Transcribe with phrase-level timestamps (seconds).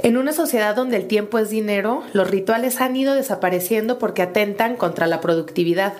[0.00, 4.76] En una sociedad donde el tiempo es dinero, los rituales han ido desapareciendo porque atentan
[4.76, 5.92] contra la productividad,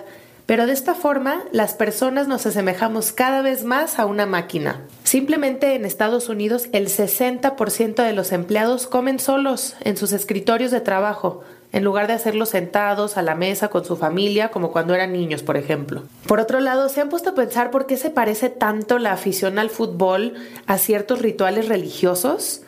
[0.45, 4.79] pero de esta forma las personas nos asemejamos cada vez más a una máquina.
[5.03, 10.79] Simplemente en Estados Unidos el 60% de los empleados comen solos en sus escritorios de
[10.79, 11.41] trabajo,
[11.73, 15.43] en lugar de hacerlo sentados a la mesa con su familia como cuando eran niños,
[15.43, 16.03] por ejemplo.
[16.25, 19.59] Por otro lado, ¿se han puesto a pensar por qué se parece tanto la afición
[19.59, 20.35] al fútbol
[20.67, 22.61] a ciertos rituales religiosos?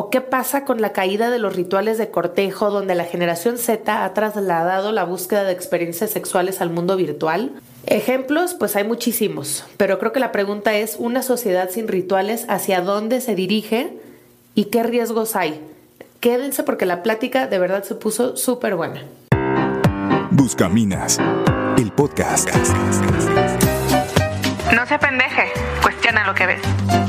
[0.00, 4.04] ¿O qué pasa con la caída de los rituales de cortejo donde la generación Z
[4.04, 7.60] ha trasladado la búsqueda de experiencias sexuales al mundo virtual?
[7.84, 12.80] Ejemplos, pues hay muchísimos, pero creo que la pregunta es, ¿una sociedad sin rituales hacia
[12.80, 13.98] dónde se dirige
[14.54, 15.60] y qué riesgos hay?
[16.20, 19.02] Quédense porque la plática de verdad se puso súper buena.
[20.30, 21.18] Buscaminas,
[21.76, 22.48] el podcast.
[24.72, 25.46] No se pendeje,
[25.82, 27.07] cuestiona lo que ves.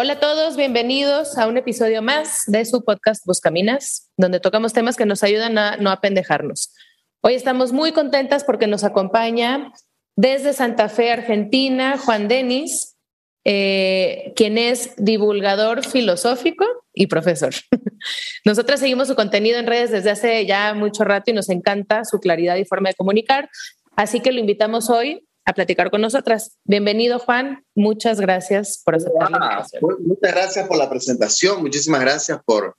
[0.00, 4.96] Hola a todos, bienvenidos a un episodio más de su podcast Buscaminas, donde tocamos temas
[4.96, 6.72] que nos ayudan a no apendejarnos.
[7.20, 9.72] Hoy estamos muy contentas porque nos acompaña
[10.14, 12.96] desde Santa Fe, Argentina, Juan Denis,
[13.44, 17.54] eh, quien es divulgador filosófico y profesor.
[18.44, 22.20] Nosotras seguimos su contenido en redes desde hace ya mucho rato y nos encanta su
[22.20, 23.50] claridad y forma de comunicar,
[23.96, 26.58] así que lo invitamos hoy a platicar con nosotras.
[26.64, 27.64] Bienvenido, Juan.
[27.74, 29.96] Muchas gracias por aceptar la invitación.
[30.00, 31.62] Muchas gracias por la presentación.
[31.62, 32.76] Muchísimas gracias por,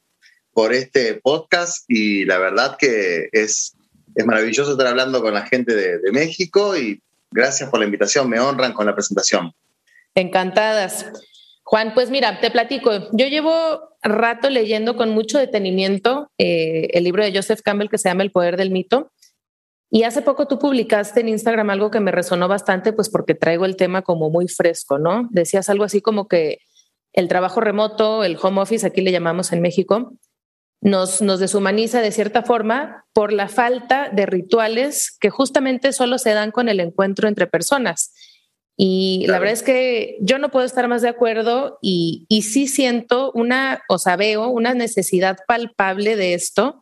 [0.53, 1.83] por este podcast.
[1.87, 3.75] Y la verdad que es,
[4.13, 8.29] es maravilloso estar hablando con la gente de, de México y gracias por la invitación.
[8.29, 9.51] Me honran con la presentación.
[10.13, 11.07] Encantadas.
[11.63, 12.91] Juan, pues mira, te platico.
[13.13, 18.09] Yo llevo rato leyendo con mucho detenimiento eh, el libro de Joseph Campbell que se
[18.09, 19.11] llama El Poder del Mito.
[19.91, 23.65] Y hace poco tú publicaste en Instagram algo que me resonó bastante, pues porque traigo
[23.65, 25.27] el tema como muy fresco, ¿no?
[25.31, 26.59] Decías algo así como que
[27.13, 30.13] el trabajo remoto, el home office, aquí le llamamos en México,
[30.81, 36.33] nos, nos deshumaniza de cierta forma por la falta de rituales que justamente solo se
[36.33, 38.13] dan con el encuentro entre personas.
[38.77, 42.67] Y la verdad es que yo no puedo estar más de acuerdo y, y sí
[42.67, 46.81] siento una, o sea, veo una necesidad palpable de esto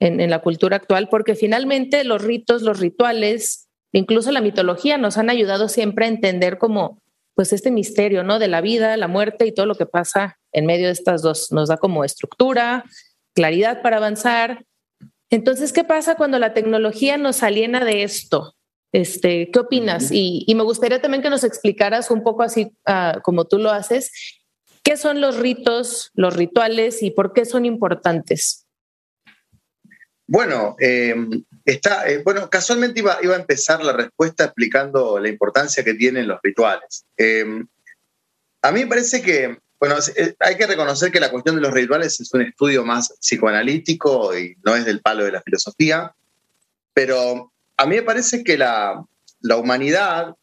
[0.00, 5.30] en, la cultura actual, porque finalmente los ritos, los rituales, incluso la mitología nos han
[5.30, 7.00] ayudado siempre a entender como
[7.34, 8.38] pues este misterio, ¿no?
[8.38, 11.52] De la vida, la muerte y todo lo que pasa en medio de estas dos.
[11.52, 12.84] Nos da como estructura,
[13.32, 14.64] claridad para avanzar.
[15.30, 18.56] Entonces, ¿qué pasa cuando la tecnología nos aliena de esto?
[18.90, 20.10] Este, ¿Qué opinas?
[20.10, 24.10] y, me gustaría también que nos explicaras un poco así uh, como tú lo haces,
[24.82, 28.67] ¿qué son los ritos, los rituales y por qué son importantes?
[30.30, 35.82] Bueno, em, está, eh, bueno, casualmente iba, iba, a empezar la respuesta explicando la importancia
[35.82, 37.06] que tienen los rituales.
[37.16, 37.66] Em,
[38.60, 41.72] a mí me parece que, bueno, eh, hay que reconocer que la cuestión de los
[41.72, 46.14] rituales es un estudio más psicoanalítico y no es del palo de la filosofía,
[46.92, 49.02] pero a mí me parece que la,
[49.40, 50.34] la humanidad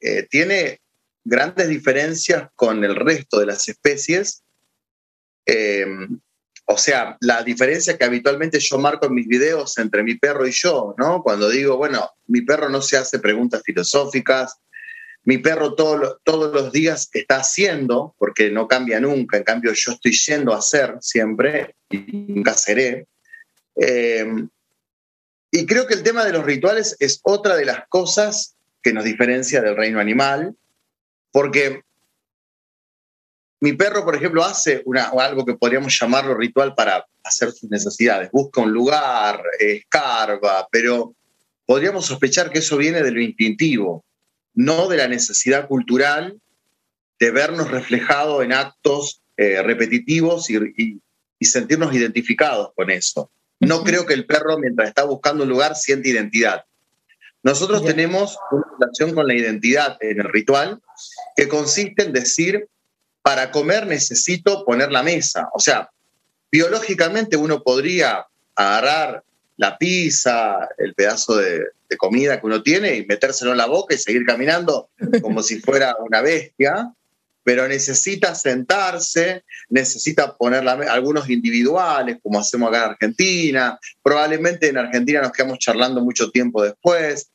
[0.00, 0.82] eh, tiene
[1.24, 4.42] grandes diferencias con el resto de las especies.
[6.72, 10.52] O sea, la diferencia que habitualmente yo marco en mis videos entre mi perro y
[10.52, 11.20] yo, ¿no?
[11.20, 14.56] Cuando digo, bueno, mi perro no se hace preguntas filosóficas,
[15.24, 20.12] mi perro todos los días está haciendo, porque no cambia nunca, en cambio yo estoy
[20.12, 21.98] yendo a hacer siempre y
[22.28, 23.08] nunca seré.
[23.74, 24.32] Eh,
[25.50, 29.02] y creo que el tema de los rituales es otra de las cosas que nos
[29.02, 30.54] diferencia del reino animal,
[31.32, 31.82] porque
[33.60, 38.30] mi perro, por ejemplo, hace una, algo que podríamos llamarlo ritual para hacer sus necesidades.
[38.32, 41.14] Busca un lugar, escarba, pero
[41.66, 44.04] podríamos sospechar que eso viene de lo instintivo,
[44.54, 46.40] no de la necesidad cultural
[47.18, 51.00] de vernos reflejados en actos eh, repetitivos y,
[51.42, 53.30] sentirnos identificados con eso.
[53.60, 56.64] No creo que el perro, mientras está buscando un lugar, siente identidad.
[57.42, 60.80] Nosotros tenemos una relación con la identidad en el ritual
[61.36, 62.68] que consiste en decir
[63.22, 65.48] para comer necesito poner la mesa.
[65.54, 65.90] O sea,
[66.50, 69.22] biológicamente uno podría agarrar
[69.56, 71.64] la pizza, el pedazo de,
[71.98, 74.90] comida que uno tiene y metérselo en la boca y seguir caminando
[75.22, 76.92] como si fuera una bestia,
[77.42, 83.78] pero necesita sentarse, necesita poner la, algunos individuales, como hacemos acá en Argentina.
[84.02, 87.30] Probablemente en Argentina nos quedamos charlando mucho tiempo después.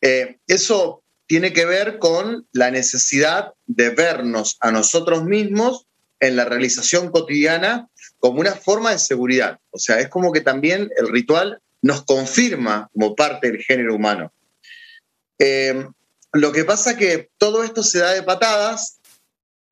[0.00, 5.86] Eh, eso tiene que ver con la necesidad de vernos a nosotros mismos
[6.20, 7.88] en la realización cotidiana
[8.18, 9.58] como una forma de seguridad.
[9.70, 14.32] O sea, es como que también el ritual nos confirma como parte del género humano.
[15.38, 15.86] Eh,
[16.32, 18.98] lo que pasa es que todo esto se da de patadas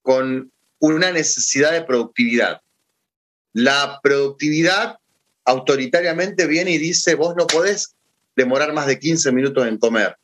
[0.03, 2.61] con una necesidad de productividad.
[3.53, 4.99] la productividad
[5.45, 7.95] autoritariamente viene y dice, vos no podés
[8.35, 10.17] demorar más de 15 minutos en comer.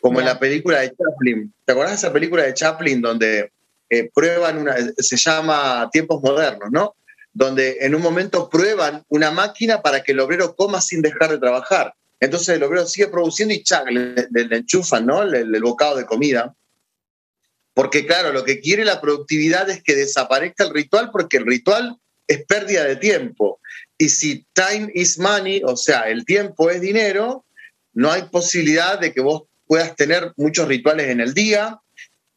[0.00, 1.52] Como en la película de Chaplin.
[1.64, 3.52] ¿Te acordás de esa película de Chaplin donde
[3.88, 6.96] eh, prueban una, se llama Tiempos Modernos, ¿no?
[7.32, 11.38] Donde en un momento prueban una máquina para que el obrero coma sin dejar de
[11.38, 11.94] trabajar.
[12.18, 15.22] Entonces el obrero sigue produciendo y chac, le, enchufan, ¿no?
[15.22, 16.54] el bocado de comida.
[17.76, 21.98] Porque claro, lo que quiere la productividad es que desaparezca el ritual porque el ritual
[22.26, 23.60] es pérdida de tiempo.
[23.98, 27.44] Y si time is money, o sea, el tiempo es dinero,
[27.92, 31.80] no hay posibilidad de que vos puedas tener muchos rituales en el día,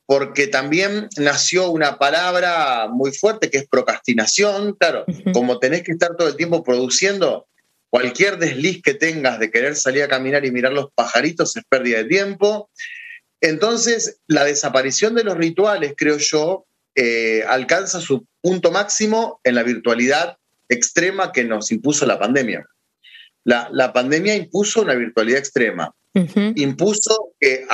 [0.06, 4.74] porque también nació una palabra muy fuerte que es procrastinación.
[4.74, 7.48] Claro, como tenés que estar todo el tiempo produciendo,
[7.90, 12.00] cualquier desliz que tengas de querer salir a caminar y mirar los pajaritos es pérdida
[12.00, 12.70] de tiempo.
[13.42, 16.66] Entonces, la desaparición de los rituales, creo yo,
[16.96, 20.38] eh, alcanza su punto máximo en la virtualidad
[20.68, 22.66] extrema que nos impuso la pandemia.
[23.46, 25.94] La, pandemia impuso una virtualidad extrema,
[26.56, 27.66] impuso eh,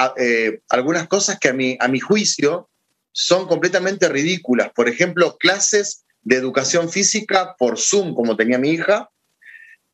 [0.69, 2.69] algunas cosas que a mi, a mi juicio
[3.11, 4.71] son completamente ridículas.
[4.75, 9.09] Por ejemplo, clases de educación física por Zoom, como tenía mi hija,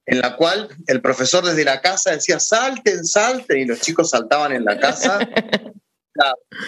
[0.05, 4.53] en la cual el profesor desde la casa decía, salten, salten, y los chicos saltaban
[4.53, 5.19] en la casa.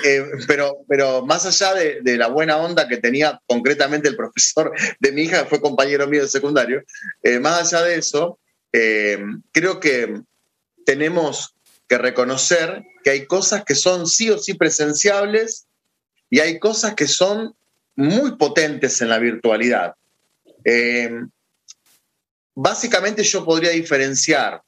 [0.06, 5.12] Eh, pero, pero más allá de, la buena onda que tenía concretamente el profesor de
[5.12, 6.81] mi hija, fue compañero mío de secundario,
[7.21, 8.39] eh, más allá de eso,
[8.71, 10.21] eh, creo que
[10.86, 11.52] tenemos
[11.93, 15.67] que reconocer que hay cosas que son sí o sí presenciables
[16.29, 17.55] y hay cosas que son
[17.95, 19.93] muy potentes en la virtualidad
[22.55, 24.61] básicamente yo podría diferenciar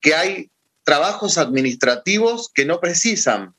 [0.00, 0.50] que hay
[0.84, 3.54] trabajos administrativos que no precisan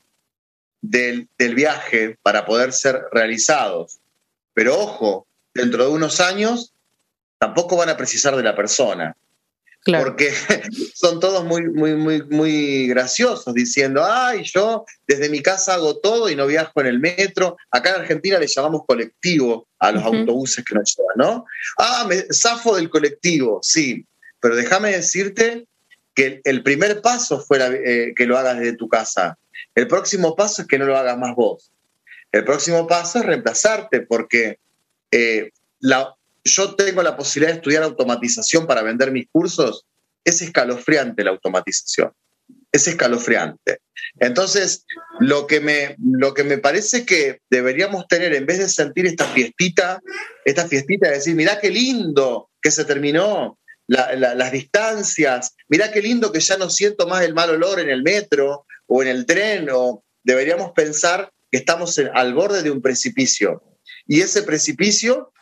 [0.80, 3.98] del, viaje para poder ser realizados.
[4.54, 6.72] Pero ojo, dentro de unos años
[7.38, 9.16] tampoco van a precisar de la persona.
[9.96, 10.30] Porque
[10.94, 16.28] son todos muy, muy, muy, muy graciosos diciendo, ay, yo desde mi casa hago todo
[16.28, 17.56] y no viajo en el metro.
[17.70, 21.46] Acá en Argentina le llamamos colectivo a los autobuses que nos llevan, ¿no?
[21.78, 24.04] Ah, me zafo del colectivo, sí.
[24.40, 25.66] Pero déjame decirte
[26.14, 29.38] que el primer paso fuera eh, que lo hagas desde tu casa.
[29.74, 31.70] El próximo paso es que no lo hagas más vos.
[32.32, 34.58] El próximo paso es reemplazarte, porque
[35.10, 35.50] eh,
[35.80, 36.14] la,
[36.48, 39.86] yo tengo la posibilidad de estudiar automatización para vender mis cursos,
[40.24, 42.12] es escalofriante la automatización.
[42.70, 43.78] Es escalofriante.
[44.20, 44.84] Entonces,
[45.20, 49.24] lo que me, lo que me parece que deberíamos tener, en vez de sentir esta
[49.24, 50.00] fiestita,
[50.44, 56.30] esta fiestita de decir, mirá qué lindo que se terminó las distancias, mirá qué lindo
[56.30, 59.68] que ya no siento más el mal olor en el metro o en el tren,
[59.72, 63.62] o deberíamos pensar que estamos al borde de un precipicio.
[64.06, 65.32] Y ese precipicio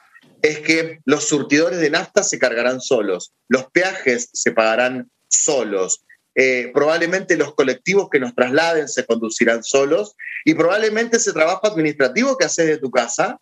[0.49, 6.05] es que los surtidores de nafta se cargarán solos, los peajes se pagarán solos,
[6.35, 10.15] eh, probablemente los colectivos que nos trasladen se conducirán solos
[10.45, 13.41] y probablemente ese trabajo administrativo que haces de tu casa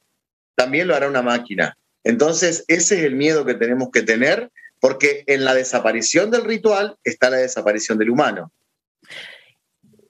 [0.54, 1.76] también lo hará una máquina.
[2.04, 4.50] Entonces, ese es el miedo que tenemos que tener
[4.80, 8.52] porque en la desaparición del ritual está la desaparición del humano.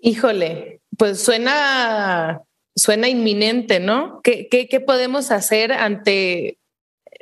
[0.00, 2.42] Híjole, pues suena,
[2.76, 4.20] suena inminente, ¿no?
[4.22, 6.58] ¿Qué, qué, qué podemos hacer ante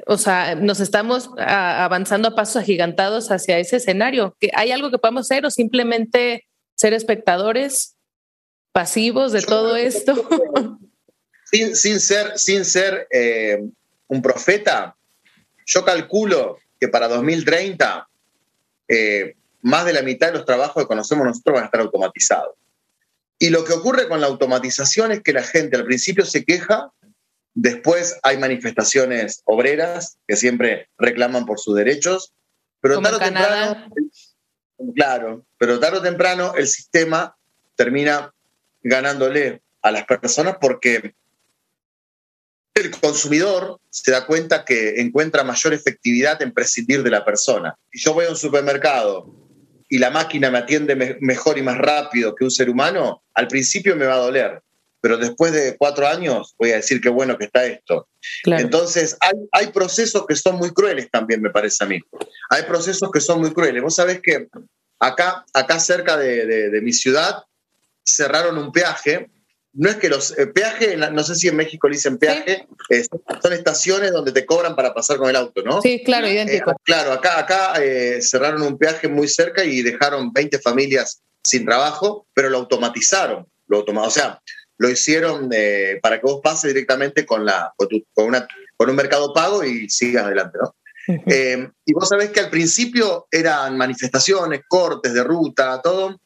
[0.07, 4.37] o sea, nos estamos avanzando a pasos agigantados hacia ese escenario.
[4.55, 7.97] ¿Hay algo que podamos hacer o simplemente ser espectadores
[8.73, 10.29] pasivos de todo esto?
[11.75, 13.63] Sin, ser, sin ser eh,
[14.09, 14.97] un profeta,
[15.67, 18.09] yo calculo que para 2030
[18.89, 22.55] eh, más de la mitad de los trabajos que conocemos nosotros van a estar automatizados.
[23.39, 26.91] Y lo que ocurre con la automatización es que la gente al principio se queja
[27.55, 32.33] Después hay manifestaciones obreras que siempre reclaman por sus derechos,
[32.81, 33.91] pero tarde o temprano,
[34.95, 37.37] claro, pero tarde o temprano el sistema
[37.77, 38.33] termina
[38.83, 41.15] ganándole a las personas porque
[42.75, 47.77] el consumidor se da cuenta que encuentra mayor efectividad en prescindir de la persona.
[47.93, 49.27] Si yo voy a un supermercado
[49.89, 53.95] y la máquina me atiende mejor y más rápido que un ser humano, al principio
[53.95, 54.63] me va a doler
[55.03, 58.09] pero después de cuatro años voy a decir qué bueno que está esto.
[58.45, 59.17] Entonces,
[59.51, 61.99] hay, procesos que son muy crueles también, me parece a mí.
[62.49, 63.83] Hay procesos que son muy crueles.
[63.83, 64.47] Vos sabés que
[65.01, 67.43] acá, acá cerca de, mi ciudad
[68.05, 69.29] cerraron un peaje.
[69.73, 72.69] No es que los eh, peajes, no sé si en México le dicen peaje,
[73.43, 75.81] son estaciones donde te cobran para pasar con el auto, ¿no?
[75.83, 76.71] Sí, claro, idéntico.
[76.71, 81.65] Eh, claro, acá, acá eh, cerraron un peaje muy cerca y dejaron 20 familias sin
[81.65, 83.49] trabajo, pero lo automatizaron.
[83.67, 83.81] Lo.
[83.81, 84.41] O sea,
[84.83, 87.89] lo hicieron eh, para que vos pases directamente con, la, con,
[88.27, 90.75] una, con un mercado pago y sigas adelante, ¿no?
[91.07, 96.21] Eh, y vos sabés que al principio eran manifestaciones, cortes de ruta, todo,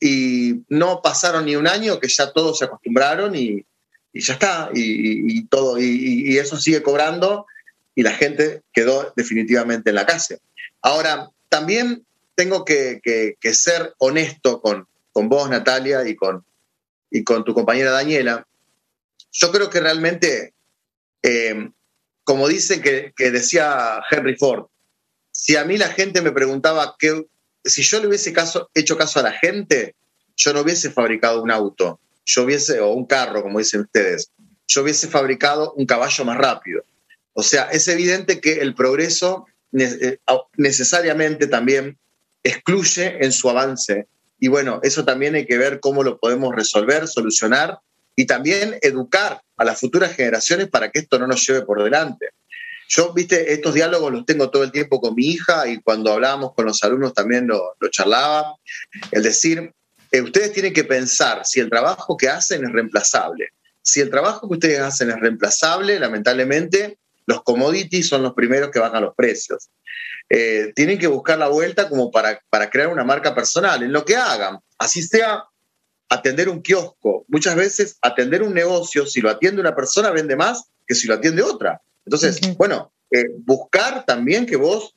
[0.00, 3.64] y no pasaron ni un año que ya todos se acostumbraron y,
[4.12, 7.46] ya está, y, todo, y, eso sigue cobrando
[7.94, 10.40] y la gente quedó definitivamente en la calle.
[10.82, 13.00] Ahora, también tengo que,
[13.52, 16.44] ser honesto con, con vos, Natalia, y con,
[17.10, 18.46] y con tu compañera Daniela.
[19.32, 20.54] Yo creo que realmente
[21.22, 21.70] eh,
[22.24, 24.66] como dice que, decía Henry Ford,
[25.32, 27.26] si a mí la gente me preguntaba que,
[27.64, 28.32] si yo le hubiese
[28.74, 29.96] hecho caso a la gente,
[30.36, 34.30] yo no hubiese fabricado un auto, yo hubiese, o un carro, como dicen ustedes,
[34.68, 36.84] yo hubiese fabricado un caballo más rápido.
[37.32, 40.18] O sea, es evidente que el progreso eh,
[40.56, 41.98] necesariamente también
[42.44, 44.06] excluye en su avance.
[44.40, 47.78] Y bueno, eso también hay que ver cómo lo podemos resolver, solucionar
[48.16, 52.30] y también educar a las futuras generaciones para que esto no nos lleve por delante.
[52.88, 56.54] Yo, viste, estos diálogos los tengo todo el tiempo con mi hija y cuando hablábamos
[56.54, 58.56] con los alumnos también lo, charlaba.
[59.12, 59.72] El decir,
[60.10, 63.50] eh, ustedes tienen que pensar si el trabajo que hacen es reemplazable.
[63.82, 66.98] Si el trabajo que ustedes hacen es reemplazable, lamentablemente
[67.30, 69.70] los commodities son los primeros que bajan los precios.
[70.28, 74.04] Eh, tienen que buscar la vuelta como para, para crear una marca personal en lo
[74.04, 74.58] que hagan.
[74.78, 75.44] Así sea
[76.08, 77.24] atender un kiosco.
[77.28, 81.14] Muchas veces atender un negocio, si lo atiende una persona, vende más que si lo
[81.14, 81.80] atiende otra.
[82.04, 84.96] Entonces, bueno, eh, buscar también que vos,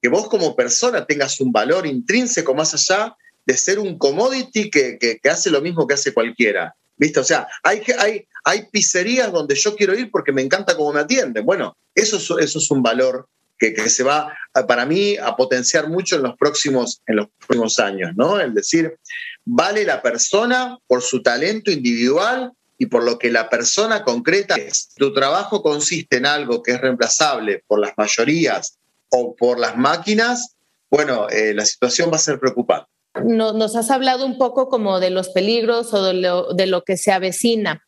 [0.00, 4.98] que vos como persona tengas un valor intrínseco más allá de ser un commodity que,
[4.98, 6.76] que, hace lo mismo que hace cualquiera.
[6.96, 7.20] ¿Viste?
[7.20, 11.00] O sea, hay, hay, hay pizzerías donde yo quiero ir porque me encanta cómo me
[11.00, 11.44] atienden.
[11.44, 14.32] Bueno, eso, eso es un valor que, que, se va,
[14.66, 18.40] para mí, a potenciar mucho en los próximos, en los próximos años, ¿no?
[18.40, 18.98] El decir,
[19.44, 24.88] vale la persona por su talento individual y por lo que la persona concreta es.
[24.96, 28.78] Tu trabajo consiste en algo que es reemplazable por las mayorías
[29.10, 30.56] o por las máquinas,
[30.92, 32.86] bueno, eh, la situación va a ser preocupante.
[33.24, 37.82] Nos has hablado un poco como de los peligros o de lo, que se avecina.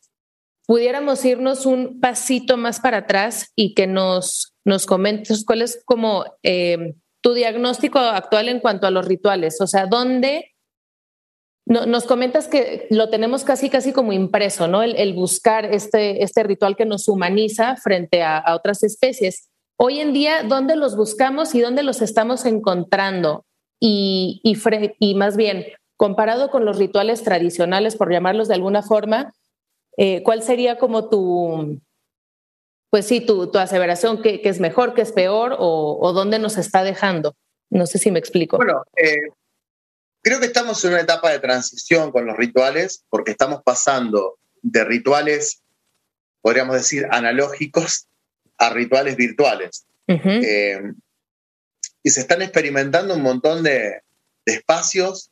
[0.67, 6.25] Pudiéramos irnos un pasito más para atrás y que nos, nos comentes cuál es como
[6.43, 10.55] eh, tu diagnóstico actual en cuanto a los rituales, o sea, ¿dónde
[11.65, 14.83] nos comentas que lo tenemos casi, casi como impreso, ¿no?
[14.83, 19.49] El, buscar este, este ritual que nos humaniza frente a, otras especies.
[19.77, 23.45] Hoy en día, ¿dónde los buscamos y dónde los estamos encontrando?
[23.79, 25.65] Y, y, más bien,
[25.97, 29.33] comparado con los rituales tradicionales, por llamarlos de alguna forma,
[29.97, 31.79] eh, ¿cuál sería como tu,
[32.89, 36.57] pues sí, tu, tu aseveración, ¿qué, es mejor, qué es peor o, o, dónde nos
[36.57, 37.35] está dejando?
[37.69, 38.57] No sé si me explico.
[38.57, 39.15] Bueno, eh,
[40.25, 44.83] Creo que estamos en una etapa de transición con los rituales, porque estamos pasando de
[44.83, 45.61] rituales,
[46.41, 48.07] podríamos decir, analógicos
[48.57, 49.85] a rituales virtuales.
[50.07, 50.81] Eh,
[52.05, 54.01] y se están experimentando un montón de,
[54.45, 55.31] espacios.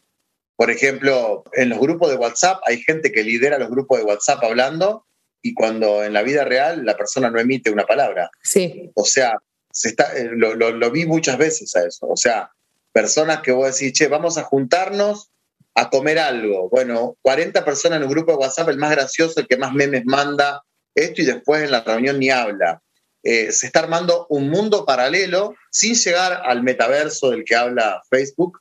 [0.56, 4.44] Por ejemplo, en los grupos de WhatsApp hay gente que lidera los grupos de WhatsApp
[4.44, 5.06] hablando
[5.44, 8.32] y cuando en la vida real la persona no emite una palabra.
[8.42, 8.90] Sí.
[8.96, 9.36] O sea,
[9.72, 12.08] se está, eh, lo, lo, vi muchas veces a eso.
[12.08, 12.50] O sea,
[12.92, 15.30] personas que vos decís, che, vamos a juntarnos
[15.76, 16.70] a comer algo.
[16.70, 20.06] Bueno, 40 personas en un grupo de WhatsApp, el más gracioso, el que más memes
[20.06, 20.64] manda,
[20.96, 22.82] esto y después en la reunión ni habla.
[23.24, 28.60] Eh, se está armando un mundo paralelo sin llegar al metaverso del que habla Facebook.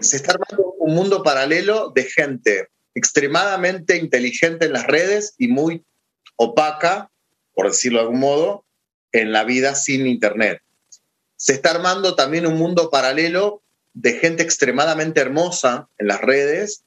[0.00, 5.84] Se está armando un mundo paralelo de gente extremadamente inteligente en las redes y muy
[6.36, 7.10] opaca,
[7.52, 8.64] por decirlo de algún modo,
[9.12, 10.62] en la vida sin Internet
[11.42, 16.84] se está armando también un mundo paralelo de gente extremadamente hermosa en las redes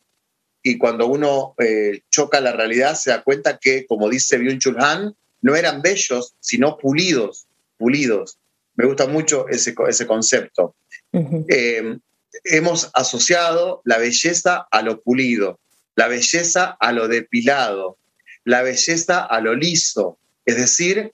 [0.63, 5.13] y cuando uno eh, choca la realidad se da cuenta que, como dice Byung-Chul Han,
[5.45, 7.45] no eran bellos, sino pulidos,
[7.77, 8.39] pulidos.
[8.73, 10.73] Me gusta mucho ese, ese concepto.
[11.13, 11.99] Eh,
[12.45, 15.59] hemos asociado la belleza a lo pulido,
[15.95, 17.99] la belleza a lo depilado,
[18.43, 20.17] la belleza a lo liso.
[20.45, 21.13] Es decir,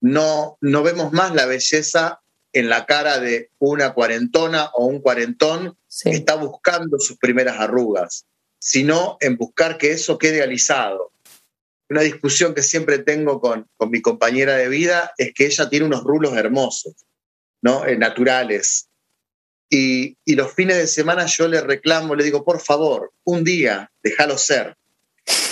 [0.00, 2.20] no, no vemos más la belleza
[2.52, 8.26] en la cara de una cuarentona o un cuarentón que está buscando sus primeras arrugas,
[8.58, 11.12] sino en buscar que eso quede alisado.
[11.90, 15.86] Una discusión que siempre tengo con, con mi compañera de vida es que ella tiene
[15.86, 16.94] unos rulos hermosos,
[17.62, 17.86] ¿no?
[17.86, 18.88] Eh, naturales.
[19.70, 23.90] Y, y los fines de semana yo le reclamo, le digo, por favor, un día,
[24.02, 24.76] déjalo ser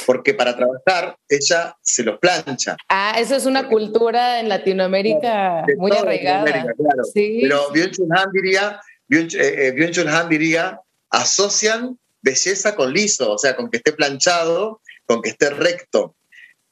[0.07, 2.77] porque para trabajar ella se los plancha.
[2.89, 6.45] Ah, eso es una cultura en Latinoamérica muy arraigada.
[6.45, 7.03] Claro.
[7.13, 13.79] Pero Byung-Chul diría, eh, eh, Han diría, asocian belleza con liso, o sea, con que
[13.79, 16.16] esté planchado, con que esté recto.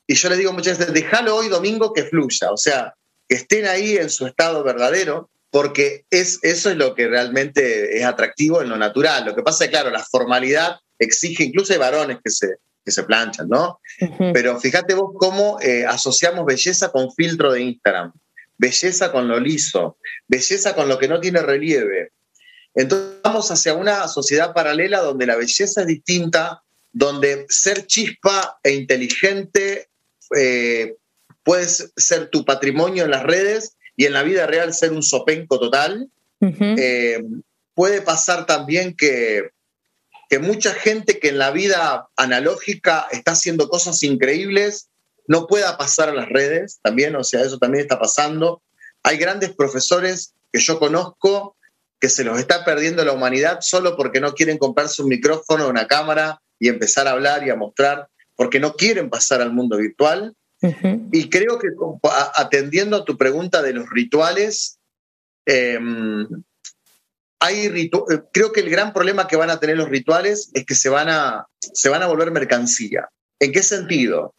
[0.07, 2.95] Y yo le digo muchas veces, déjalo hoy domingo que fluya, o sea,
[3.29, 8.05] que estén ahí en su estado verdadero, porque es, eso es lo que realmente es
[8.05, 9.25] atractivo en lo natural.
[9.25, 13.05] Lo que pasa es, claro, la formalidad exige, incluso hay varones que se, que se
[13.05, 13.81] planchan, ¿no?
[14.33, 18.13] Pero fíjate vos cómo eh, asociamos belleza con filtro de Instagram,
[18.59, 19.97] belleza con lo liso,
[20.27, 22.11] belleza con lo que no tiene relieve.
[22.75, 28.73] Entonces vamos hacia una sociedad paralela donde la belleza es distinta, donde ser chispa e
[28.73, 29.89] inteligente
[30.37, 30.97] eh,
[31.43, 35.59] puede ser tu patrimonio en las redes y en la vida real ser un sopenco
[35.59, 36.09] total.
[36.41, 37.23] Eh,
[37.75, 39.51] puede pasar también que,
[40.29, 44.89] que mucha gente que en la vida analógica está haciendo cosas increíbles
[45.27, 48.63] no pueda pasar a las redes también, o sea, eso también está pasando.
[49.03, 51.57] Hay grandes profesores que yo conozco
[52.01, 55.87] que se los está perdiendo la humanidad solo porque no quieren comprarse un micrófono, una
[55.87, 60.35] cámara y empezar a hablar y a mostrar, porque no quieren pasar al mundo virtual.
[61.13, 61.69] Y creo que
[62.37, 64.79] atendiendo a tu pregunta de los rituales,
[65.45, 66.27] em,
[67.39, 67.91] hay eh,
[68.33, 71.11] creo que el gran problema que van a tener los rituales es que se van,
[71.11, 73.11] a, se van a volver mercancía.
[73.39, 74.35] ¿En qué sentido?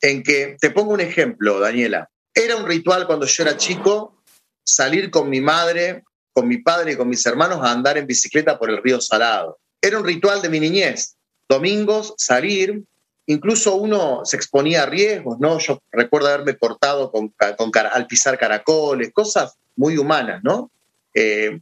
[0.00, 2.08] En que, te pongo un ejemplo, Daniela.
[2.32, 4.22] Era un ritual cuando yo era chico
[4.62, 8.58] salir con mi madre, con mi padre y con mis hermanos a andar en bicicleta
[8.58, 9.58] por el río Salado.
[9.80, 11.16] Era un ritual de mi niñez.
[11.48, 12.84] Domingos, salir,
[13.26, 15.58] incluso uno se exponía a riesgos, ¿no?
[15.58, 20.70] Yo recuerdo haberme cortado con, al pisar caracoles, cosas muy humanas, ¿no?
[21.14, 21.60] Eh,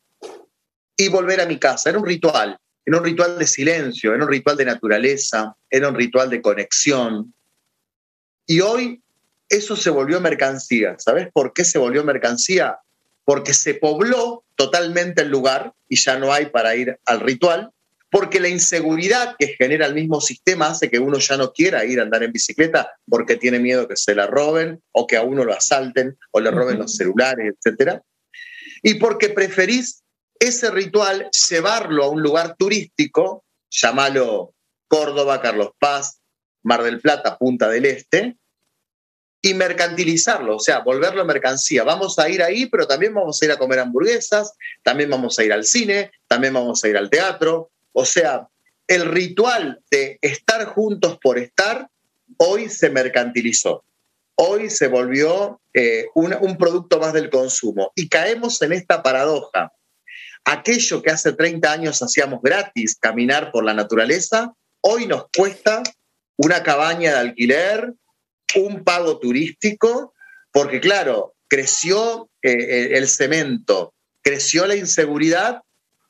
[0.97, 1.90] y volver a mi casa.
[1.90, 5.94] Era un ritual, era un ritual de silencio, era un ritual de naturaleza, era un
[5.94, 7.35] ritual de conexión.
[8.47, 9.02] Y hoy
[9.49, 10.97] eso se volvió mercancía.
[10.99, 12.78] ¿Sabes por qué se volvió mercancía?
[13.25, 17.71] Porque se pobló totalmente el lugar y ya no hay para ir al ritual
[18.14, 21.99] porque la inseguridad que genera el mismo sistema hace que uno ya no quiera ir
[21.99, 25.42] a andar en bicicleta porque tiene miedo que se la roben o que a uno
[25.42, 27.99] lo asalten o le roben los celulares, etc.
[28.85, 30.04] Y porque preferís
[30.38, 34.55] ese ritual llevarlo a un lugar turístico, llamalo
[34.87, 36.20] Córdoba, Carlos Paz,
[36.62, 38.37] Mar del Plata, Punta del Este,
[39.42, 41.83] y mercantilizarlo, o sea, volverlo mercancía.
[41.83, 44.53] Vamos a ir ahí, pero también vamos a ir a comer hamburguesas,
[44.85, 48.48] también vamos a ir al cine, también vamos a ir al teatro, o sea,
[48.87, 51.88] el ritual de estar juntos por estar
[52.37, 53.85] hoy se mercantilizó.
[54.37, 57.92] Hoy se volvió eh, un, producto más del consumo.
[57.94, 59.72] Y caemos en esta paradoja.
[60.44, 65.83] Aquello que hace 30 años hacíamos gratis, caminar por la naturaleza, hoy nos cuesta
[66.37, 67.94] una cabaña de alquiler,
[68.57, 70.12] un pago turístico,
[70.52, 75.62] porque claro, creció eh, el cemento, creció la inseguridad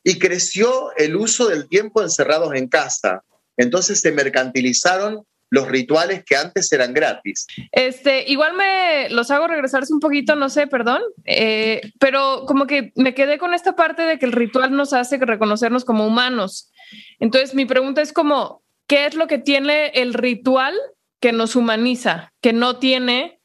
[0.05, 3.25] y creció el uso del tiempo encerrados en casa.
[3.57, 7.47] Entonces se mercantilizaron los rituales que antes eran gratis.
[7.73, 12.93] Este, igual me los hago regresarse un poquito, no sé, perdón, eh, pero como que
[12.97, 16.71] me quedé con esta parte de que el ritual nos hace reconocernos como humanos.
[17.21, 20.75] Entonces mi pregunta es como, ¿qué es lo que tiene el ritual
[21.21, 23.41] que nos humaniza, que no tiene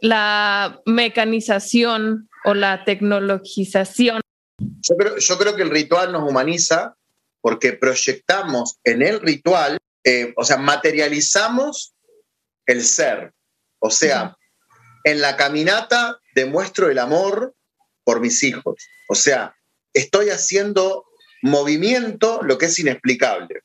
[0.00, 4.20] la mecanización o la tecnologización
[4.88, 6.96] yo creo, que el ritual nos humaniza
[7.40, 11.94] porque proyectamos en el ritual, eh, o sea, materializamos
[12.66, 13.32] el ser.
[13.78, 14.36] O sea,
[15.04, 17.54] en la caminata demuestro el amor
[18.02, 18.76] por mis hijos.
[19.08, 19.56] O sea,
[19.92, 21.04] estoy haciendo
[21.42, 23.62] movimiento, lo que es inexplicable.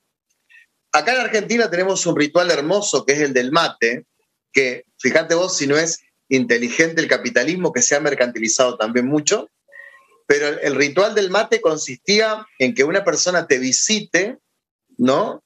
[0.91, 4.05] Acá en Argentina tenemos un ritual hermoso que es el del mate,
[4.51, 9.49] que fíjate vos si no es inteligente el capitalismo que se ha mercantilizado también mucho,
[10.29, 14.37] pero el, ritual del mate consistía en que una persona te visite,
[14.95, 15.43] ¿no?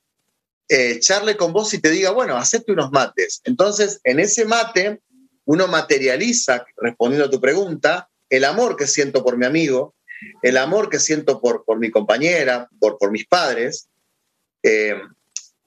[0.68, 3.40] Eh, charle con vos y te diga, bueno, acepte unos mates.
[3.46, 5.00] Entonces, en ese mate,
[5.46, 9.96] uno materializa, respondiendo a tu pregunta, el amor que siento por mi amigo,
[10.42, 13.88] el amor que siento por, por mi compañera, por, por mis padres.
[14.64, 15.00] Eh,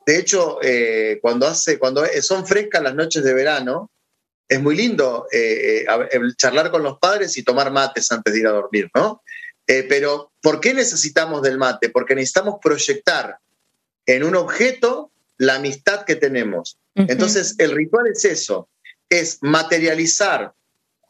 [0.05, 3.91] de hecho, eh, cuando, hace, cuando son frescas las noches de verano,
[4.49, 8.47] es muy lindo eh, eh, charlar con los padres y tomar mates antes de ir
[8.47, 9.23] a dormir, ¿no?
[9.67, 11.91] Eh, pero ¿por qué necesitamos del mate?
[11.91, 13.39] Porque necesitamos proyectar
[14.07, 16.79] en un objeto la amistad que tenemos.
[16.95, 18.71] Entonces, el ritual es eso,
[19.11, 20.55] es materializar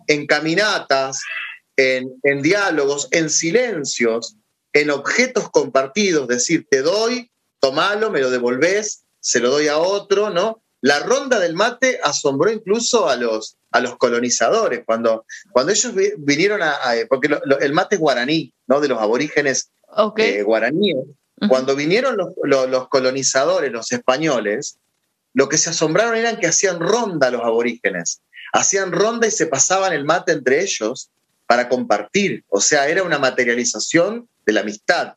[0.09, 1.21] en caminatas,
[1.77, 4.35] en, en diálogos, en silencios,
[4.73, 10.31] en objetos compartidos, decir, te doy, tomalo, me lo devolvés, se lo doy a otro,
[10.31, 10.61] ¿no?
[10.87, 16.63] La ronda del mate asombró incluso a los, a los colonizadores, cuando, cuando ellos vinieron
[16.63, 18.81] a, porque el mate es guaraní, ¿no?
[18.81, 19.73] De los aborígenes
[20.17, 20.99] eh, guaraníes.
[21.49, 24.79] Cuando vinieron los, colonizadores, los españoles,
[25.35, 28.21] lo que se asombraron era que hacían ronda los aborígenes.
[28.53, 31.11] hacían ronda y se pasaban el mate entre ellos
[31.49, 32.45] para compartir.
[32.49, 35.15] O sea, era una materialización de la amistad.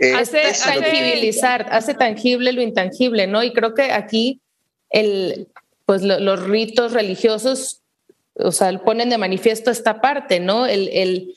[0.00, 3.42] Eh, hace tangibilizar, hace tangible lo intangible, ¿no?
[3.42, 4.42] Y creo que aquí
[4.90, 5.48] el,
[5.86, 7.82] pues los ritos religiosos,
[8.34, 10.66] o sea, ponen de manifiesto esta parte, ¿no?
[10.66, 11.34] El,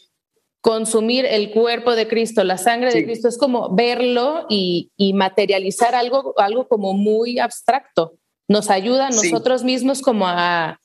[0.62, 6.36] consumir el cuerpo de Cristo, la sangre de Cristo, es como verlo y, materializar algo,
[6.38, 8.14] algo como muy abstracto.
[8.48, 10.80] Nos ayuda a nosotros mismos como a,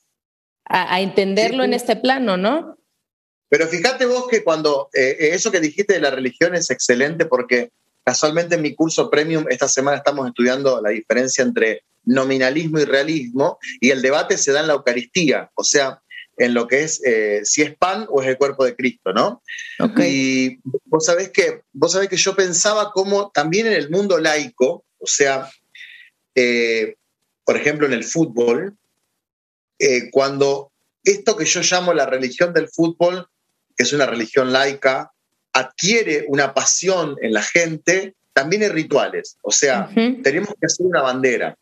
[0.65, 2.77] a, entenderlo en este plano, ¿no?
[3.49, 7.25] Pero fíjate vos que cuando eh, eh, eso que dijiste de la religión es excelente
[7.25, 7.71] porque
[8.03, 13.59] casualmente en mi curso premium esta semana estamos estudiando la diferencia entre nominalismo y realismo
[13.79, 16.01] y el debate se da en la Eucaristía, o sea,
[16.37, 19.41] en lo que es eh, si es pan o es el cuerpo de Cristo, ¿no?
[19.97, 24.85] Y vos sabés que vos sabés que yo pensaba como también en el mundo laico,
[24.99, 25.49] o sea,
[27.43, 28.75] por ejemplo en el fútbol,
[30.11, 30.71] cuando
[31.03, 33.27] esto que yo llamo la religión del fútbol
[33.77, 35.11] que es una religión laica,
[35.53, 39.37] adquiere una pasión en la gente, también hay rituales.
[39.43, 39.89] O sea,
[40.23, 41.55] tenemos que hacer una bandera,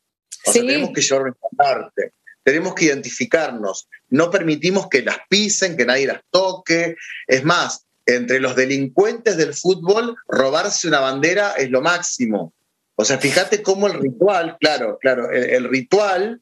[0.46, 5.76] o sea, tenemos que llevar nuestra parte, tenemos que identificarnos, no permitimos que las pisen,
[5.76, 6.96] que nadie las toque.
[7.28, 12.54] Es más, entre los delincuentes del fútbol, robarse una bandera es lo máximo.
[12.96, 16.42] O sea, fíjate cómo el ritual, claro, claro, el ritual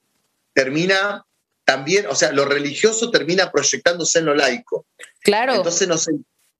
[0.53, 1.25] termina
[1.65, 4.85] también, o sea, lo religioso termina proyectándose en lo laico.
[5.21, 5.55] Claro.
[5.55, 6.09] Entonces nos,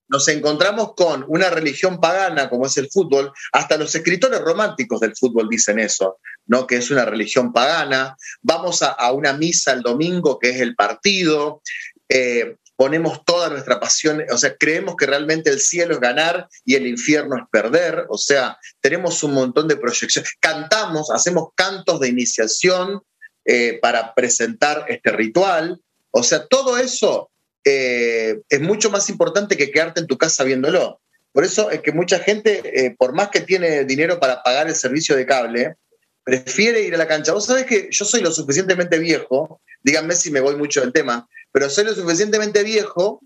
[0.08, 5.16] nos encontramos con una religión pagana como es el fútbol, hasta los escritores románticos del
[5.16, 6.68] fútbol dicen eso, ¿no?
[6.68, 11.62] que es una religión pagana, vamos a, una misa el domingo que es el partido,
[12.10, 16.76] eh, ponemos toda nuestra pasión, o sea, creemos que realmente el cielo es ganar y
[16.76, 22.10] el infierno es perder, o sea, tenemos un montón de proyecciones, cantamos, hacemos cantos de
[22.10, 23.02] iniciación
[23.46, 25.80] eh, para presentar este ritual,
[26.12, 27.32] o sea, todo eso
[27.66, 31.00] eh, es mucho más importante que quedarte en tu casa viéndolo.
[31.32, 34.76] Por eso es que mucha gente, eh, por más que tiene dinero para pagar el
[34.76, 35.76] servicio de cable,
[36.24, 37.34] prefiere ir a la cancha.
[37.34, 41.28] Vos sabés que yo soy lo suficientemente viejo, díganme si me voy mucho del tema,
[41.52, 43.22] pero soy lo suficientemente viejo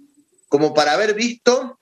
[0.47, 1.80] como para haber visto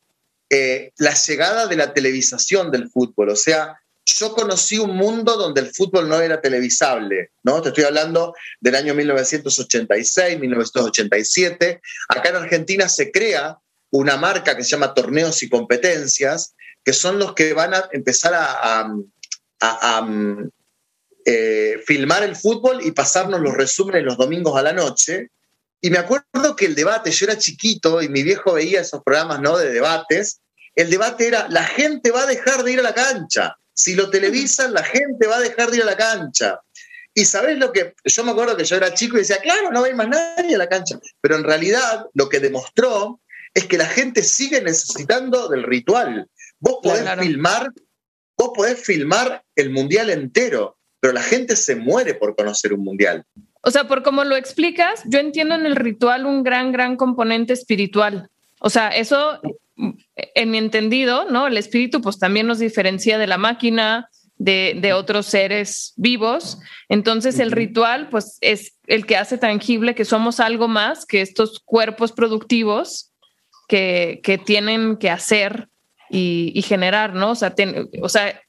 [0.49, 3.29] eh, la llegada de la televisación del fútbol.
[3.29, 7.61] O sea, yo conocí un mundo donde el fútbol no era televisable, ¿no?
[7.61, 11.81] Te estoy hablando del año 1986, 1987.
[12.09, 13.57] Acá en Argentina se crea
[13.89, 18.33] una marca que se llama Torneos y Competencias, que son los que van a empezar
[18.35, 18.87] a,
[21.25, 25.29] eh, filmar el fútbol y pasarnos los resúmenes los domingos a la noche.
[25.81, 29.41] Y me acuerdo que el debate, yo era chiquito y mi viejo veía esos programas
[29.41, 29.57] ¿no?
[29.57, 30.41] de debates,
[30.75, 33.55] el debate era, la gente va a dejar de ir a la cancha.
[33.75, 36.61] Si lo televisan, la gente va a dejar de ir a la cancha.
[37.13, 39.81] Y sabes lo que, yo me acuerdo que yo era chico y decía, claro, no
[39.81, 40.99] va a ir más nadie a la cancha.
[41.21, 43.21] Pero en realidad lo que demostró
[43.53, 46.29] es que la gente sigue necesitando del ritual.
[46.59, 47.71] Vos podés filmar,
[48.37, 53.25] vos podés filmar el mundial entero, pero la gente se muere por conocer un mundial.
[53.61, 57.53] O sea, por como lo explicas, yo entiendo en el ritual un gran, gran componente
[57.53, 58.29] espiritual.
[58.59, 59.39] O sea, eso
[59.77, 61.47] en mi entendido, ¿no?
[61.47, 66.59] El espíritu pues también nos diferencia de la máquina, de, otros seres vivos.
[66.89, 71.59] Entonces el ritual pues es el que hace tangible que somos algo más que estos
[71.59, 73.11] cuerpos productivos
[73.67, 75.69] que, tienen que hacer
[76.09, 77.31] y, generar, ¿no?
[77.31, 77.53] O sea,
[78.01, 78.41] o sea,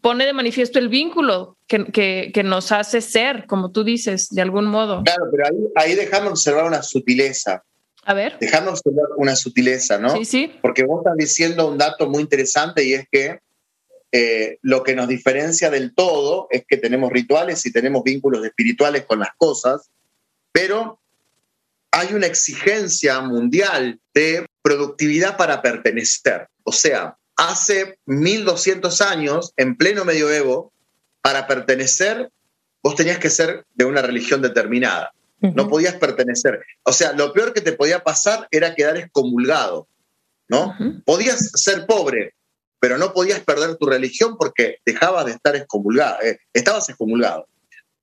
[0.00, 5.02] pone de manifiesto el vínculo que, nos hace ser, como tú dices, de algún modo.
[5.04, 7.64] Claro, pero ahí, ahí dejamos observar una sutileza.
[8.04, 8.38] A ver.
[8.40, 8.80] Dejamos
[9.16, 10.16] una sutileza, ¿no?
[10.16, 10.52] Sí, sí.
[10.62, 13.40] Porque vos estás diciendo un dato muy interesante y es que
[14.12, 19.04] eh, lo que nos diferencia del todo es que tenemos rituales y tenemos vínculos espirituales
[19.04, 19.90] con las cosas,
[20.50, 21.00] pero
[21.92, 26.48] hay una exigencia mundial de productividad para pertenecer.
[26.64, 30.72] O sea, hace 1200 años, en pleno medioevo,
[31.22, 32.30] para pertenecer,
[32.82, 35.12] vos tenías que ser de una religión determinada.
[35.40, 36.60] No podías pertenecer.
[36.82, 39.88] O sea, lo peor que te podía pasar era quedar excomulgado,
[40.48, 40.76] ¿no?
[41.04, 42.34] Podías ser pobre,
[42.78, 47.46] pero no podías perder tu religión porque dejabas de estar excomulgado, eh, estabas excomulgado.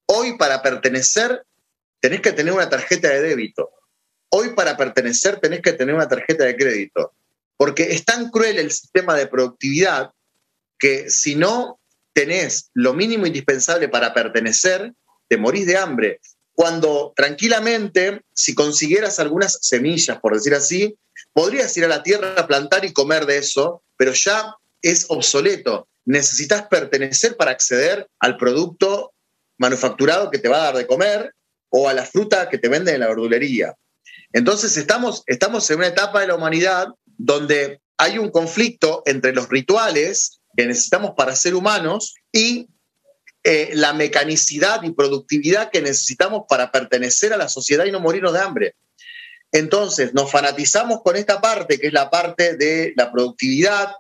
[0.08, 1.44] Hoy para pertenecer
[2.00, 3.70] tenés que tener una tarjeta de débito.
[4.30, 7.14] Hoy para pertenecer tenés que tener una tarjeta de crédito.
[7.56, 10.12] Porque es tan cruel el sistema de productividad
[10.80, 11.80] que si no
[12.14, 14.94] tenés lo mínimo indispensable para pertenecer,
[15.28, 16.20] te morís de hambre
[16.58, 20.98] cuando tranquilamente, si consiguieras algunas semillas, por decir así,
[21.32, 25.88] podrías ir a la tierra a plantar y comer de eso, pero ya es obsoleto.
[26.06, 29.14] Necesitas pertenecer para acceder al producto
[29.60, 31.32] manufacturado que te va a dar de comer
[31.70, 33.76] o a la fruta que te venden en la verdulería.
[34.34, 39.48] Entonces estamos, estamos en una etapa de la humanidad donde hay un conflicto entre los
[39.48, 42.68] rituales que necesitamos para ser humanos y
[43.50, 48.34] eh, la mecanicidad y productividad que necesitamos para pertenecer a la sociedad y no morirnos
[48.34, 48.76] de hambre.
[49.54, 53.94] Entonces nos fanatizamos con esta parte, que es la parte de la productividad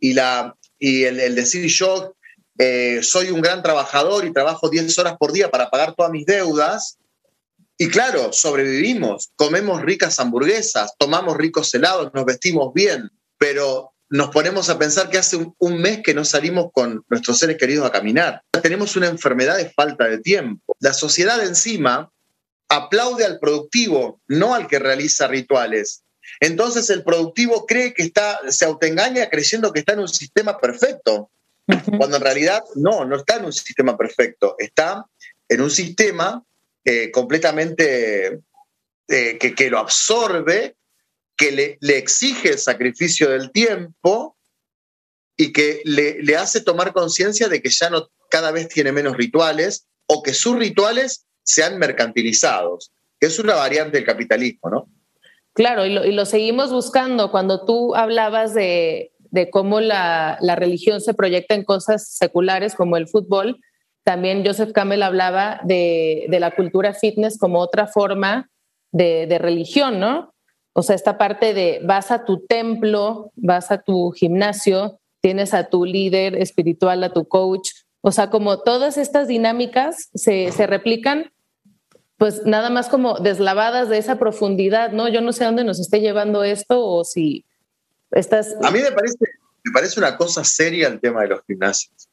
[0.00, 2.16] y, la, y el, decir yo
[2.58, 6.26] eh, soy un gran trabajador y trabajo 10 horas por día para pagar todas mis
[6.26, 6.98] deudas.
[7.78, 14.68] Y claro, sobrevivimos, comemos ricas hamburguesas, tomamos ricos helados, nos vestimos bien, pero nos ponemos
[14.68, 18.42] a pensar que hace un, mes que no salimos con nuestros seres queridos a caminar.
[18.60, 20.76] Tenemos una enfermedad de falta de tiempo.
[20.80, 22.10] La sociedad encima
[22.68, 26.02] aplaude al productivo, no al que realiza rituales.
[26.40, 31.30] Entonces el productivo cree que está, se autoengaña creyendo que está en un sistema perfecto,
[31.96, 35.06] cuando en realidad no, no está en un sistema perfecto, está
[35.48, 36.42] en un sistema
[36.84, 38.40] eh, completamente
[39.06, 40.76] eh, que, que, lo absorbe
[41.40, 44.36] que le, exige el sacrificio del tiempo
[45.38, 49.88] y que le, hace tomar conciencia de que ya no cada vez tiene menos rituales
[50.06, 54.88] o que sus rituales sean mercantilizados, que es una variante del capitalismo, ¿no?
[55.54, 57.30] Claro, y lo, seguimos buscando.
[57.30, 59.10] Cuando tú hablabas de,
[59.50, 63.58] cómo la, religión se proyecta en cosas seculares como el fútbol,
[64.04, 68.50] también Joseph Campbell hablaba de, la cultura fitness como otra forma
[68.92, 70.34] de, de religión, ¿no?
[70.72, 75.68] O sea, esta parte de vas a tu templo, vas a tu gimnasio, tienes a
[75.68, 77.70] tu líder espiritual, a tu coach.
[78.02, 81.32] O sea, como todas estas dinámicas se, replican,
[82.16, 85.08] pues nada más como deslavadas de esa profundidad, ¿no?
[85.08, 87.44] Yo no sé a dónde nos esté llevando esto o si
[88.10, 88.54] estás...
[88.62, 89.18] A mí me parece,
[89.64, 92.08] me parece una cosa seria el tema de los gimnasios.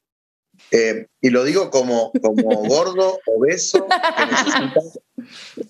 [0.71, 2.33] Eh, y lo digo como, como
[2.67, 3.87] gordo, obeso,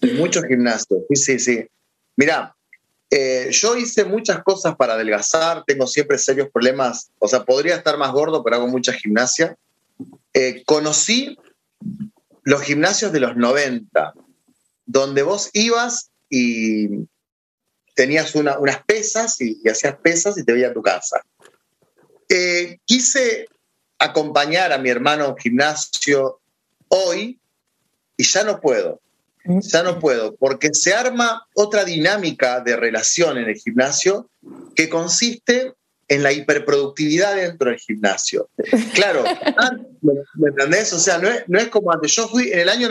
[0.01, 1.01] que muchos gimnasios.
[1.09, 1.67] Sí, sí, sí.
[2.15, 2.56] Mira,
[3.09, 7.97] eh, yo hice muchas cosas para adelgazar, tengo siempre serios problemas, o sea, podría estar
[7.97, 9.57] más gordo, pero hago mucha gimnasia.
[10.33, 11.37] Eh, conocí
[12.43, 14.13] los gimnasios de los 90,
[14.85, 17.07] donde vos ibas y
[17.95, 21.21] tenías unas pesas y, hacías pesas y te veía a tu casa.
[22.29, 23.47] Eh, quise
[23.99, 26.41] acompañar a mi hermano a un gimnasio
[26.89, 27.39] hoy
[28.17, 29.01] y ya no puedo
[29.61, 34.29] ya no puedo, porque se arma otra dinámica de relación en el gimnasio
[34.75, 35.73] que consiste
[36.07, 38.49] en la hiperproductividad dentro del gimnasio.
[38.93, 39.23] Claro,
[40.01, 40.93] ¿me entendés?
[40.93, 42.13] O sea, no es, no es como antes.
[42.13, 42.87] Yo fui en el año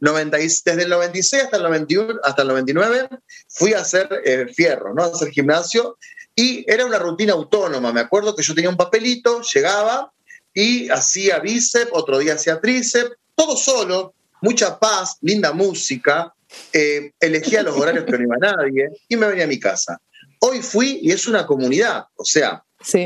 [0.00, 3.08] 90, desde el 96 hasta el 91, hasta el 99,
[3.48, 5.02] fui a hacer eh, fierro, ¿no?
[5.04, 5.98] A hacer gimnasio,
[6.34, 7.92] y era una rutina autónoma.
[7.92, 10.12] Me acuerdo que yo tenía un papelito, llegaba
[10.54, 16.34] y hacía bíceps, otro día hacía tríceps, todo solo, mucha paz, linda música,
[16.72, 19.98] eh, elegía los horarios que no iba nadie y me venía a mi casa.
[20.40, 22.62] Hoy fui y es una comunidad, o sea,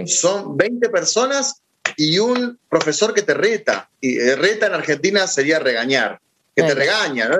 [0.07, 1.62] son 20 personas
[1.96, 3.90] y un profesor que te reta.
[4.01, 6.20] Y eh, reta en Argentina sería regañar,
[6.55, 7.31] que te regaña.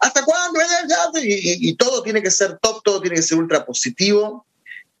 [0.00, 0.60] ¿Hasta cuándo?
[1.22, 4.46] Y, y, todo tiene que ser top, todo tiene que ser ultra positivo.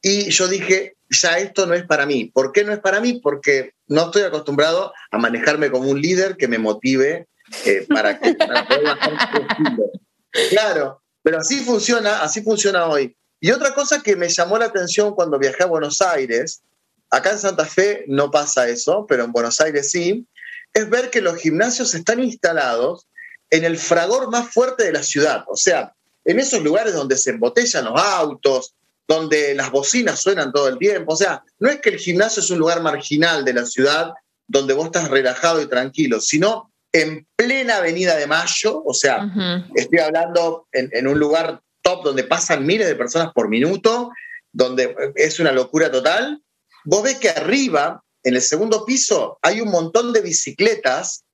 [0.00, 2.26] Y yo dije, ya esto no es para mí.
[2.32, 3.20] ¿Por qué no es para mí?
[3.22, 7.26] Porque no estoy acostumbrado a manejarme como un líder que me motive
[7.64, 8.36] eh, para, que,
[10.50, 13.16] Claro, pero así funciona, así funciona hoy.
[13.40, 16.62] Y otra cosa que me llamó la atención cuando viajé a Buenos Aires,
[17.10, 20.26] acá en Santa Fe no pasa eso, pero en Buenos Aires sí,
[20.74, 23.06] es ver que los gimnasios están instalados
[23.50, 27.30] en el fragor más fuerte de la ciudad, o sea, en esos lugares donde se
[27.30, 28.74] embotellan los autos,
[29.06, 32.50] donde las bocinas suenan todo el tiempo, o sea, no es que el gimnasio es
[32.50, 34.12] un lugar marginal de la ciudad
[34.46, 36.70] donde vos estás relajado y tranquilo, sino
[37.02, 39.28] en plena Avenida de Mayo, o sea,
[39.74, 44.10] estoy hablando en, un lugar top donde pasan miles de personas por minuto,
[44.52, 46.42] donde es una locura total.
[46.84, 51.24] Vos ves que arriba, en el segundo piso, hay un montón de bicicletas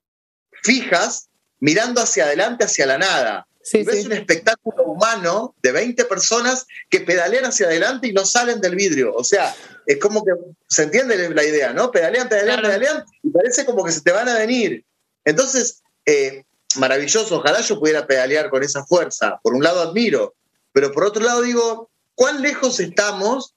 [0.63, 1.29] fijas
[1.61, 3.47] mirando hacia adelante, hacia la nada.
[3.73, 8.75] ves un espectáculo humano de 20 personas que pedalean hacia adelante y no salen del
[8.75, 9.15] vidrio.
[9.15, 9.55] O sea,
[9.87, 10.33] es como que
[10.69, 11.91] se entiende la idea, ¿no?
[11.91, 14.85] Pedalean, pedalean, pedalean y parece como que se te van a venir.
[15.25, 16.45] Entonces, eh,
[16.77, 19.39] maravilloso, ojalá yo pudiera pedalear con esa fuerza.
[19.43, 20.35] Por un lado admiro,
[20.73, 23.55] pero por otro lado digo, ¿cuán lejos estamos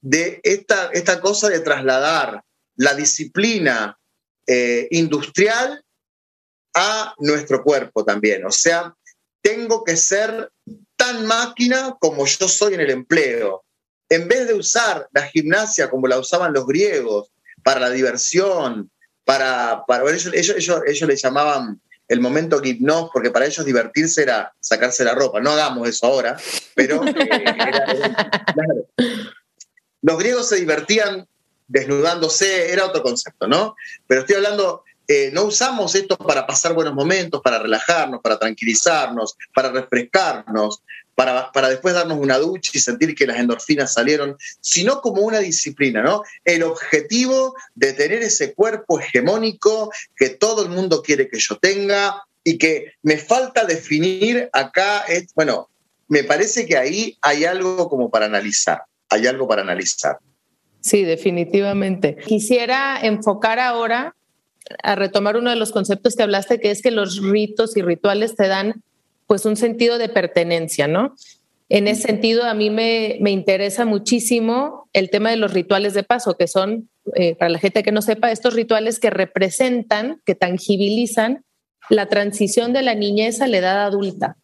[0.00, 2.42] de esta, esta cosa de trasladar
[2.76, 3.98] la disciplina
[4.46, 5.84] eh, industrial
[6.74, 8.46] a nuestro cuerpo también?
[8.46, 8.94] O sea,
[9.42, 10.50] tengo que ser
[10.96, 13.64] tan máquina como yo soy en el empleo.
[14.08, 17.30] En vez de usar la gimnasia como la usaban los griegos
[17.62, 18.90] para la diversión,
[19.24, 24.52] para, para ellos, ellos, ellos, le llamaban el momento hipnos, porque para ellos divertirse era
[24.58, 25.40] sacarse la ropa.
[25.40, 26.36] No hagamos eso ahora,
[26.74, 27.14] pero eh,
[30.02, 31.26] los griegos se divertían
[31.68, 33.76] desnudándose, era otro concepto, ¿no?
[34.08, 39.36] Pero estoy hablando, eh, no usamos esto para pasar buenos momentos, para relajarnos, para tranquilizarnos,
[39.54, 40.82] para refrescarnos,
[41.20, 45.38] para, para, después darnos una ducha y sentir que las endorfinas salieron, sino como una
[45.40, 46.22] disciplina, ¿no?
[46.46, 52.22] El objetivo de tener ese cuerpo hegemónico que todo el mundo quiere que yo tenga
[52.42, 55.68] y que me falta definir acá, es, bueno,
[56.08, 60.16] me parece que ahí hay algo como para analizar, hay algo para analizar.
[60.80, 62.16] Sí, definitivamente.
[62.16, 64.16] Quisiera enfocar ahora
[64.82, 68.36] a retomar uno de los conceptos que hablaste, que es que los ritos y rituales
[68.36, 68.82] te dan
[69.30, 71.14] pues un sentido de pertenencia, ¿no?
[71.68, 76.02] En ese sentido, a mí me, me interesa muchísimo el tema de los rituales de
[76.02, 80.34] paso, que son, eh, para la gente que no sepa, estos rituales que representan, que
[80.34, 81.44] tangibilizan
[81.90, 84.36] la transición de la niñez a la edad adulta.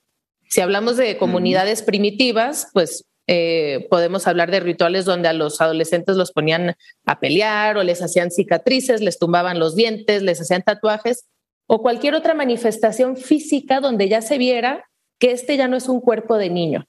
[0.49, 6.14] Si hablamos de comunidades primitivas, pues eh, podemos hablar de rituales donde a los adolescentes
[6.14, 11.25] los ponían a pelear o les hacían cicatrices, les tumbaban los dientes, les hacían tatuajes
[11.67, 14.85] o cualquier otra manifestación física donde ya se viera
[15.19, 16.87] que este ya no es un cuerpo de niño.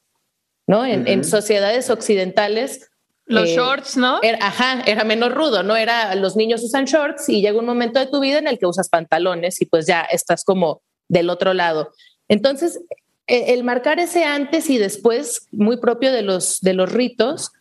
[0.68, 0.86] ¿no?
[0.86, 2.90] En, sociedades occidentales.
[3.26, 4.20] Los eh, shorts, ¿no?
[4.22, 5.76] Era, ajá, era menos rudo, ¿no?
[5.76, 8.68] Era los niños usan shorts y llega un momento de tu vida en el que
[8.68, 11.92] usas pantalones y pues ya estás como del otro lado.
[12.28, 12.80] Entonces,
[13.28, 17.52] e, el marcar ese antes y después, muy propio de los, de los ritos,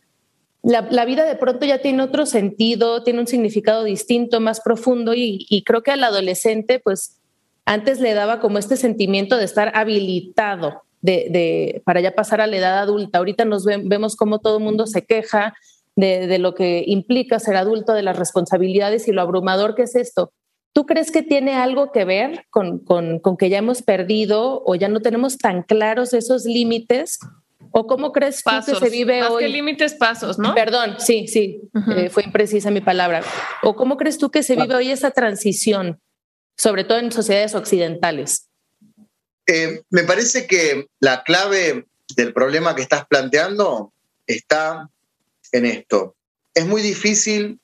[0.66, 5.62] la, vida de pronto ya tiene otro sentido, tiene un significado distinto, más profundo y,
[5.64, 7.20] creo que al adolescente, pues
[7.64, 12.56] antes le daba como este sentimiento de estar habilitado de, para ya pasar a la
[12.56, 13.18] edad adulta.
[13.18, 15.54] Ahorita nos vemos como todo el mundo se queja
[15.94, 19.94] de, de, lo que implica ser adulto, de las responsabilidades y lo abrumador que es
[19.94, 20.32] esto.
[20.72, 24.74] ¿Tú crees que tiene algo que ver con, con, con que ya hemos perdido o
[24.74, 27.20] ya no tenemos tan claros esos límites
[27.78, 29.42] ¿O cómo crees tú que se vive más hoy?
[29.44, 30.54] que límites pasos, ¿no?
[30.54, 31.60] Perdón, sí, sí,
[31.94, 33.22] eh, fue imprecisa mi palabra.
[33.62, 36.00] ¿O cómo crees tú que se vive hoy esa transición,
[36.56, 38.48] sobre todo en sociedades occidentales?
[39.46, 41.84] Eh, me parece que la clave
[42.16, 43.92] del problema que estás planteando
[44.26, 44.88] está
[45.52, 46.16] en esto.
[46.54, 47.60] Es muy difícil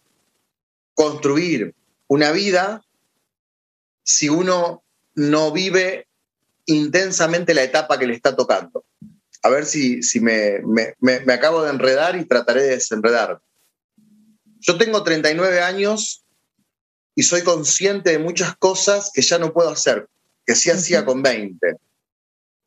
[0.93, 1.75] construir
[2.07, 2.85] una vida
[4.03, 4.83] si uno
[5.15, 6.07] no vive
[6.67, 8.85] intensamente la etapa que le está tocando
[9.43, 10.61] a ver si, si me,
[11.01, 13.41] me, acabo de enredar y trataré de desenredar.
[14.61, 16.25] Yo tengo 39 años
[17.17, 20.09] y soy consciente de muchas cosas que ya no puedo hacer,
[20.47, 21.77] que sí hacía con 20.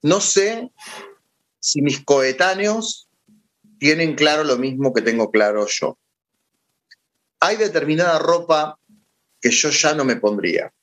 [0.01, 0.69] No sé
[1.59, 3.07] si mis coetáneos
[3.79, 5.97] tienen claro lo mismo que tengo claro yo.
[7.39, 8.77] Hay determinada ropa
[9.39, 10.73] que yo ya no me pondría.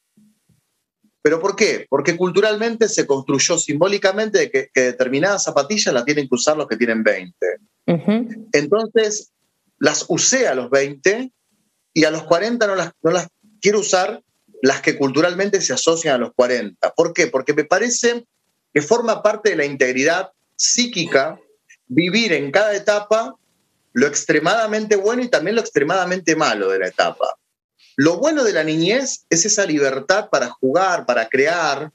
[1.23, 1.87] ¿Pero por qué?
[1.89, 6.77] Porque culturalmente se construyó simbólicamente de que, determinadas zapatillas las tienen que usar los que
[6.77, 7.37] tienen 20.
[8.53, 9.33] Entonces,
[9.79, 11.33] las usé a los 20
[11.95, 13.29] y a los 40 no las, no las
[13.61, 14.23] quiero usar
[14.63, 16.93] las que culturalmente se asocian a los 40.
[16.95, 17.29] ¿Por qué?
[17.29, 18.25] Porque me parece
[18.73, 21.39] que forma parte de la integridad psíquica
[21.87, 23.37] vivir en cada etapa
[23.93, 27.37] lo extremadamente bueno y también lo extremadamente malo de la etapa.
[27.97, 31.93] Lo bueno de la niñez es esa libertad para jugar, para crear,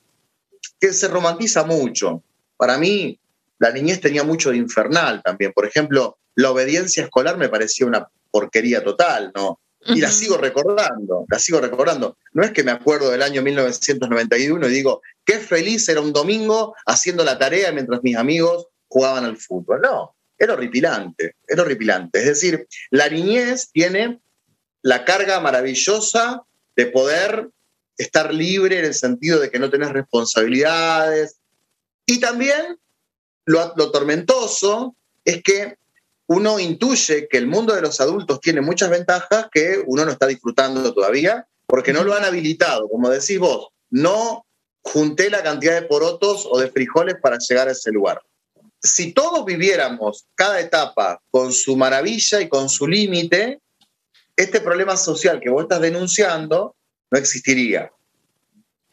[0.79, 2.21] que se romantiza mucho.
[2.57, 3.19] Para mí,
[3.60, 5.53] la niñez tenía mucho de infernal también.
[5.53, 9.60] Por ejemplo, la obediencia escolar me parecía una porquería total, ¿no?
[9.86, 12.17] Y la sigo recordando, la sigo recordando.
[12.33, 16.75] No es que me acuerdo del año 1991 y digo, qué feliz era un domingo
[16.86, 19.79] haciendo la tarea mientras mis amigos jugaban al fútbol.
[19.81, 22.19] No, era horripilante, era horripilante.
[22.19, 24.19] Es decir, la niñez tiene
[24.88, 26.43] la carga maravillosa
[26.78, 27.50] de poder
[27.97, 31.36] estar libre en el sentido de que no tenés responsabilidades.
[32.06, 32.80] Y también
[33.43, 34.95] lo, tormentoso
[35.26, 35.76] es que
[36.28, 40.26] uno intuye que el mundo de los adultos tiene muchas ventajas que uno no está
[40.26, 42.88] disfrutando todavía porque no lo han habilitado.
[42.88, 44.45] Como decís vos, no
[44.84, 48.22] junté la cantidad de porotos o de frijoles para llegar a ese lugar.
[48.82, 53.59] Si todos viviéramos cada etapa con su maravilla y con su límite,
[54.38, 56.75] este problema social que vos estás denunciando
[57.11, 57.91] no existiría.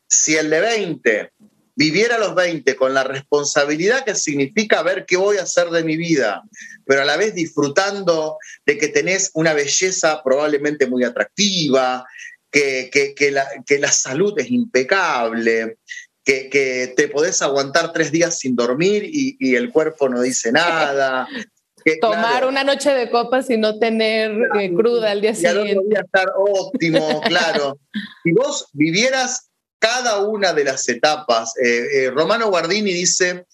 [0.08, 1.32] Si el de 20
[1.76, 5.96] viviera los 20 con la responsabilidad que significa ver qué voy a hacer de mi
[5.96, 6.42] vida,
[6.86, 12.06] pero a la vez disfrutando de que tenés una belleza probablemente muy atractiva,
[12.50, 15.78] que, que, la, que la, salud es impecable,
[16.24, 21.26] que, te podés aguantar tres días sin dormir y el cuerpo no dice nada,
[22.00, 25.84] Tomar una noche de copas y no tener eh, cruda al día siguiente.
[25.90, 27.78] Ya estar óptimo, claro.
[28.22, 31.52] si vos vivieras cada una de las etapas.
[31.62, 33.44] Eh, Romano Guardini dice,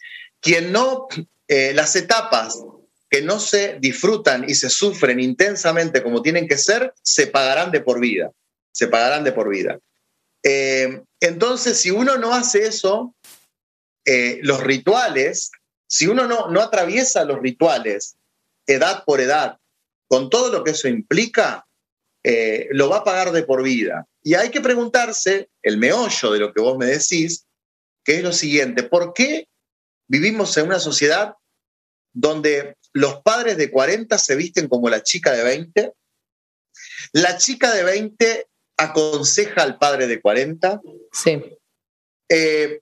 [0.40, 1.08] quien no,
[1.48, 2.56] las etapas
[3.10, 7.80] que no se disfrutan y se sufren intensamente como tienen que ser, se pagarán de
[7.80, 8.30] por vida.
[8.72, 9.80] Se pagarán de por vida.
[10.44, 13.14] Eh, entonces, si uno no hace eso,
[14.06, 15.50] eh, los rituales,
[15.88, 18.16] si uno no, no atraviesa los rituales
[18.74, 19.58] edad por edad,
[20.08, 21.66] con todo lo que eso implica,
[22.24, 24.06] eh, lo va a pagar de por vida.
[24.22, 27.46] Y hay que preguntarse, el meollo de lo que vos me decís,
[28.04, 29.48] que es lo siguiente, ¿por qué
[30.08, 31.34] vivimos en una sociedad
[32.12, 35.92] donde los padres de 40 se visten como la chica de 20,
[37.12, 40.80] la chica de 20 aconseja al padre de 40.
[41.12, 41.40] Sí.
[42.28, 42.80] Eh,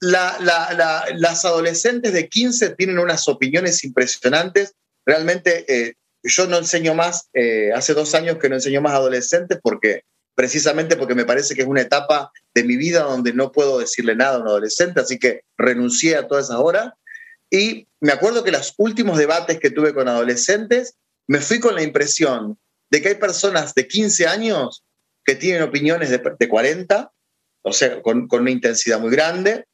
[0.00, 4.74] las adolescentes de 15 tienen unas opiniones impresionantes.
[5.06, 9.58] Realmente eh, yo no enseño más, eh, hace dos años que no enseño más adolescentes
[9.62, 13.78] porque precisamente porque me parece que es una etapa de mi vida donde no puedo
[13.78, 16.92] decirle nada a un adolescente, así que renuncié a todas esas horas
[17.50, 20.96] y me acuerdo que los últimos debates que tuve con adolescentes,
[21.26, 22.58] me fui con la impresión
[22.90, 24.84] de que hay personas de 15 años
[25.24, 27.12] que tienen opiniones de, 40,
[27.62, 29.66] o sea, con, una intensidad muy grande.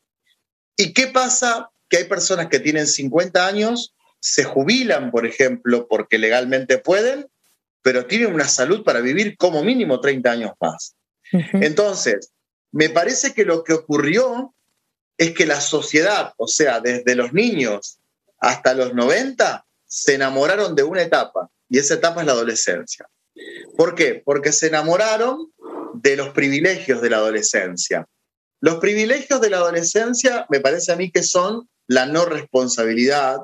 [0.77, 1.71] ¿Y qué pasa?
[1.89, 7.27] Que hay personas que tienen 50 años, se jubilan, por ejemplo, porque legalmente pueden,
[7.83, 10.95] pero tienen una salud para vivir como mínimo 30 años más.
[11.55, 12.31] Entonces,
[12.73, 14.55] me parece que lo que ocurrió
[15.17, 17.99] es que la sociedad, o sea, desde los niños
[18.39, 23.09] hasta los 90, se enamoraron de una etapa, y esa etapa es la adolescencia.
[23.77, 24.23] ¿Por qué?
[24.25, 25.53] Porque se enamoraron
[25.95, 28.07] de los privilegios de la adolescencia.
[28.61, 33.39] Los privilegios de la adolescencia me parece a mí que son la no responsabilidad,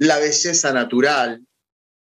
[0.00, 1.42] la belleza natural,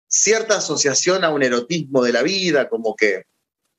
[0.07, 3.25] cierta asociación a un erotismo de la vida, como que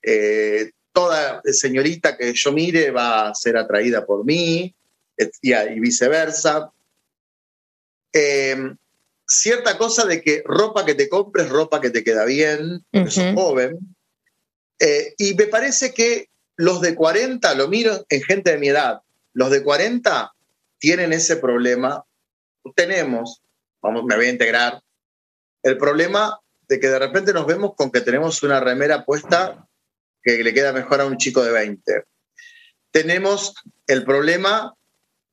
[0.02, 4.74] eh, toda señorita que yo mire va a ser atraída por mí,
[5.40, 6.72] y, viceversa.
[8.12, 8.74] Eh,
[9.24, 13.34] cierta cosa de que ropa que te compres, ropa que te queda bien, porque sos
[13.34, 13.78] joven.
[14.80, 19.00] Eh, y me parece que los de 40, lo miro en gente de mi edad,
[19.32, 20.32] los de 40
[20.78, 22.04] tienen ese problema.
[22.74, 23.42] Tenemos,
[23.82, 24.82] vamos, me voy a integrar,
[25.62, 29.68] el problema de que de repente nos vemos con que tenemos una remera puesta
[30.22, 32.04] que le queda mejor a un chico de 20.
[32.90, 33.54] Tenemos
[33.86, 34.74] el problema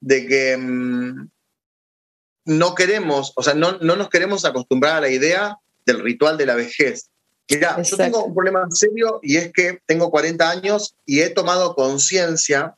[0.02, 1.30] de que mm,
[2.46, 6.56] no queremos, o sea, no, nos queremos acostumbrar a la idea del ritual de la
[6.56, 7.10] vejez.
[7.50, 11.76] Mira, yo tengo un problema serio y es que tengo 40 años y he tomado
[11.76, 12.76] conciencia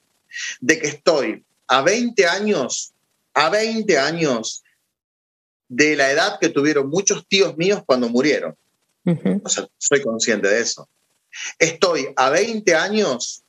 [0.62, 2.94] de que estoy a 20 años,
[3.34, 4.61] a 20 años
[5.72, 8.58] de la edad que tuvieron muchos tíos míos cuando murieron.
[9.42, 10.90] O sea, soy consciente de eso.
[11.58, 13.44] Estoy a 20 años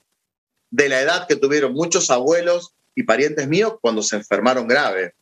[0.71, 5.15] de la edad que tuvieron muchos abuelos y parientes míos cuando se enfermaron grave.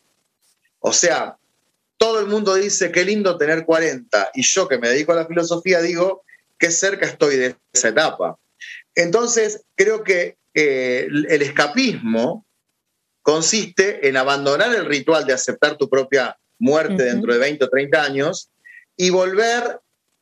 [0.78, 1.38] O sea,
[1.96, 5.26] todo el mundo dice qué lindo tener 40 y yo que me dedico a la
[5.26, 6.22] filosofía digo
[6.58, 8.36] qué cerca estoy de esa etapa.
[8.94, 12.44] Entonces, creo que eh, el escapismo
[13.22, 18.02] consiste en abandonar el ritual de aceptar tu propia muerte dentro de 20 o 30
[18.02, 18.50] años
[18.96, 19.80] y volver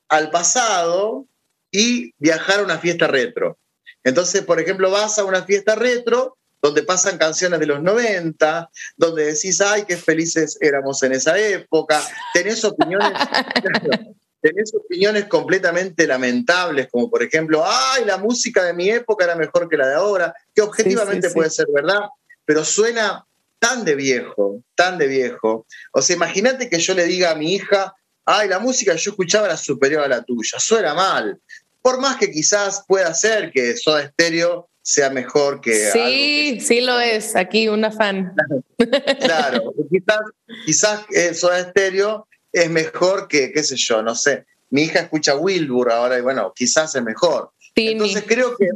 [0.09, 1.26] al pasado
[1.70, 3.59] y viajar a una fiesta retro.
[4.05, 9.26] Entonces, por ejemplo, vas a una fiesta retro donde pasan canciones de los 90, donde
[9.26, 12.01] decís, ay, qué felices éramos en esa época,
[12.32, 13.12] tenés opiniones,
[14.41, 19.68] tenés opiniones completamente lamentables, como por ejemplo, ay, la música de mi época era mejor
[19.68, 22.01] que la de ahora, que objetivamente puede ser verdad,
[22.45, 23.24] pero suena
[23.59, 25.66] tan de viejo, tan de viejo.
[25.92, 27.94] O sea, imagínate que yo le diga a mi hija,
[28.24, 31.40] ay, la música que yo escuchaba era superior a la tuya, suena mal.
[31.82, 35.90] Por más que quizás pueda ser que Soda Estéreo sea mejor que...
[35.90, 38.34] Sí, sí lo es, aquí una fan.
[39.20, 40.20] claro, quizás,
[40.64, 44.46] quizás eso de estéreo es mejor que, qué sé yo, no sé.
[44.70, 47.50] Mi hija escucha Wilbur ahora y bueno, quizás es mejor.
[47.74, 48.68] Entonces creo que,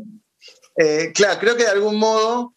[0.77, 2.53] eh, claro, creo que de algún modo,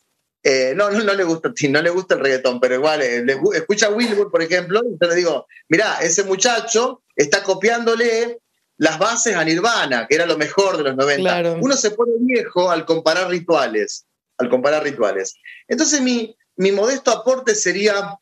[0.48, 3.26] eh, no, no, le gusta, no le gusta el reggaetón, pero igual eh,
[3.56, 8.41] escucha Wilbur, por ejemplo, y yo le digo, mira, ese muchacho está copiándole
[8.78, 11.58] las bases a Nirvana, que era lo mejor de los 90.
[11.60, 14.06] Uno se pone viejo al comparar rituales,
[14.38, 15.34] al comparar rituales.
[15.68, 18.16] Entonces mi, mi modesto aporte sería,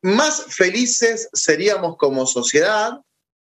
[0.00, 3.00] más felices seríamos como sociedad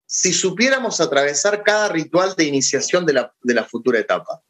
[0.04, 4.42] si supiéramos atravesar cada ritual de iniciación de la, de la futura etapa.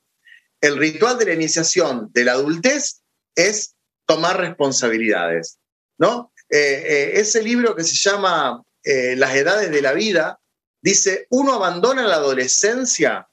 [0.62, 3.02] El ritual de la iniciación de la adultez
[3.36, 3.76] es
[4.06, 5.58] tomar responsabilidades,
[5.98, 6.32] ¿no?
[6.50, 10.40] Eh, eh, ese libro que se llama eh, Las edades de la vida,
[10.86, 13.26] Dice, uno abandona la adolescencia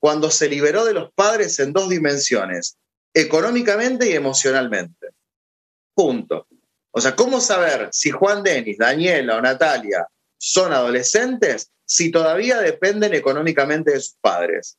[0.00, 2.78] cuando se liberó de los padres en dos dimensiones,
[3.14, 5.10] económicamente y emocionalmente.
[5.94, 6.48] Punto.
[6.90, 10.04] O sea, ¿cómo saber si Juan Denis, Daniela o Natalia
[10.36, 14.76] son adolescentes si todavía dependen económicamente de sus padres?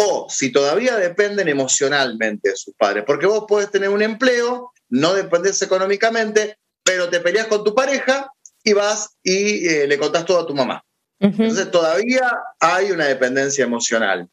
[0.00, 3.02] O si todavía dependen emocionalmente de sus padres.
[3.04, 8.32] Porque vos podés tener un empleo, no dependés económicamente, pero te peleas con tu pareja
[8.62, 10.84] y vas y eh, le contás todo a tu mamá.
[11.18, 12.30] Entonces todavía
[12.60, 14.28] hay una dependencia emocional.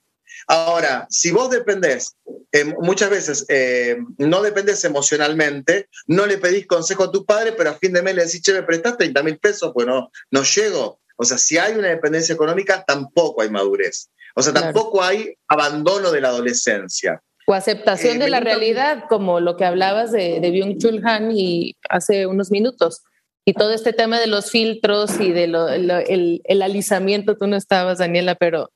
[0.45, 2.15] Ahora, si vos dependés,
[2.51, 7.71] eh, muchas veces eh, no dependés emocionalmente, no le pedís consejo a tu padre, pero
[7.71, 10.43] a fin de mes le decís, che, me prestás 30 mil pesos, pues no, no
[10.43, 10.99] llego.
[11.17, 14.11] O sea, si hay una dependencia económica, tampoco hay madurez.
[14.35, 17.21] O sea, tampoco hay abandono de la adolescencia.
[17.47, 22.25] O aceptación de la realidad, como lo que hablabas de, de Byung-Chul Han y hace
[22.25, 23.03] unos minutos
[23.47, 28.33] y todo este tema de los filtros y de el, alisamiento, tú no estabas, Daniela,
[28.33, 28.71] pero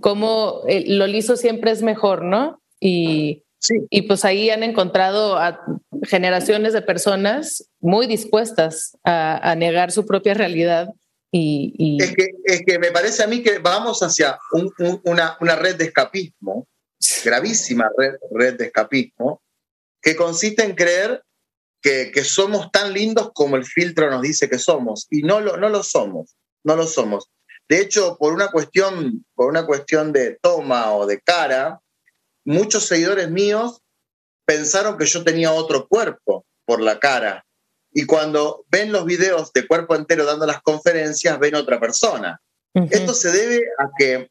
[0.00, 2.62] como lo liso siempre es mejor, ¿no?
[2.80, 3.44] Y,
[3.90, 5.60] y pues ahí han encontrado a
[6.02, 10.88] generaciones de personas muy dispuestas a, negar su propia realidad.
[11.38, 14.38] Y, Es, que, es, que, me parece a mí que vamos hacia
[15.04, 16.66] una, una, red de escapismo,
[17.24, 19.42] gravísima red, red de escapismo,
[20.00, 21.22] que consiste en creer
[21.82, 25.06] que, somos tan lindos como el filtro nos dice que somos.
[25.10, 27.28] Y no lo, no lo somos, no lo somos.
[27.68, 31.80] De hecho, por una cuestión, por una cuestión de toma o de cara,
[32.44, 33.82] muchos seguidores míos
[34.44, 37.45] pensaron que yo tenía otro cuerpo por la cara.
[37.98, 42.38] Y cuando ven los videos de cuerpo entero dando las conferencias, ven otra persona.
[42.90, 44.30] Esto se debe a que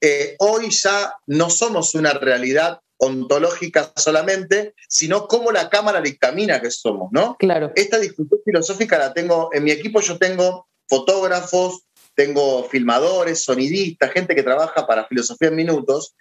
[0.00, 6.72] eh, hoy ya no somos una realidad ontológica solamente, sino cómo la cámara dictamina que
[6.72, 7.36] somos, ¿no?
[7.38, 7.70] Claro.
[7.76, 11.82] Esta discusión filosófica la tengo, en mi equipo yo tengo fotógrafos,
[12.16, 16.16] tengo filmadores, sonidistas, gente que trabaja para Filosofía en Minutos,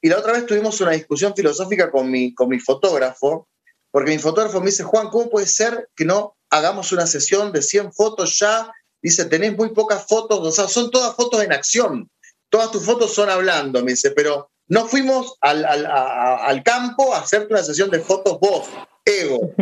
[0.00, 3.48] y la otra vez tuvimos una discusión filosófica con mi, con mi fotógrafo,
[3.90, 7.62] porque mi fotógrafo me dice, Juan, ¿cómo puede ser que no hagamos una sesión de
[7.62, 8.70] 100 fotos ya?
[9.00, 12.10] Dice, tenés muy pocas fotos, o sea, son todas fotos en acción,
[12.48, 17.62] todas tus fotos son hablando, me dice, pero no fuimos al, campo a hacerte una
[17.62, 18.68] sesión de fotos vos,
[19.04, 19.54] ego.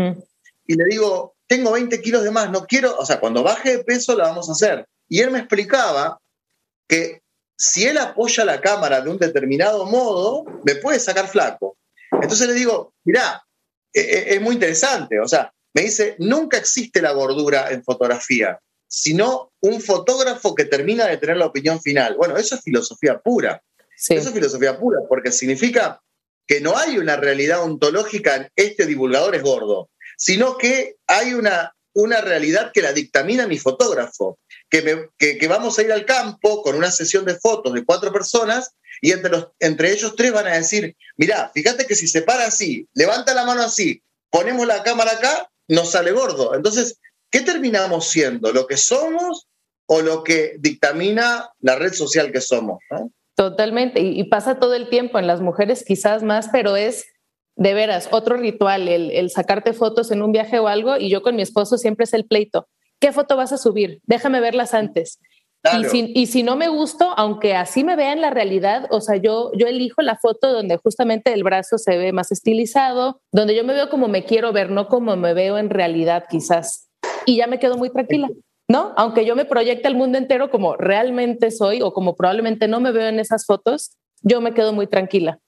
[0.66, 3.84] Y le digo, tengo 20 kilos de más, no quiero, o sea, cuando baje de
[3.84, 4.88] peso la vamos a hacer.
[5.08, 6.20] Y él me explicaba
[6.88, 7.22] que
[7.56, 11.76] si él apoya la cámara de un determinado modo, me puede sacar flaco.
[12.10, 13.45] Entonces le digo, mirá,
[14.00, 19.82] es muy interesante, o sea, me dice, nunca existe la gordura en fotografía, sino un
[19.82, 22.16] fotógrafo que termina de tener la opinión final.
[22.16, 23.62] Bueno, eso es filosofía pura.
[23.94, 26.00] Eso es filosofía pura, porque significa
[26.46, 31.75] que no hay una realidad ontológica en este divulgador es gordo, sino que hay una,
[31.96, 34.38] una realidad que la dictamina mi fotógrafo,
[34.68, 38.74] que, que, vamos a ir al campo con una sesión de fotos de cuatro personas
[39.00, 42.86] y entre, entre ellos tres van a decir, mirá, fíjate que si se para así,
[42.92, 46.54] levanta la mano así, ponemos la cámara acá, nos sale gordo.
[46.54, 46.98] Entonces,
[47.30, 48.52] ¿qué terminamos siendo?
[48.52, 49.46] ¿Lo que somos
[49.86, 52.78] o lo que dictamina la red social que somos?
[53.36, 57.06] Totalmente, y, pasa todo el tiempo en las mujeres quizás más, pero es
[57.56, 61.36] de veras otro ritual, el, sacarte fotos en un viaje o algo, y yo con
[61.36, 62.68] mi esposo siempre es el pleito.
[63.00, 64.00] ¿Qué foto vas a subir?
[64.04, 65.18] Déjame verlas antes.
[66.14, 69.50] Y, si, no me gusto, aunque así me vea en la realidad, o sea, yo,
[69.54, 73.72] yo elijo la foto donde justamente el brazo se ve más estilizado, donde yo me
[73.72, 76.88] veo como me quiero ver, no como me veo en realidad quizás.
[77.24, 78.28] Y ya me quedo muy tranquila.
[78.68, 78.92] ¿no?
[78.96, 82.92] Aunque yo me proyecte al mundo entero como realmente soy o como probablemente no me
[82.92, 85.40] veo en esas fotos, yo me quedo muy tranquila.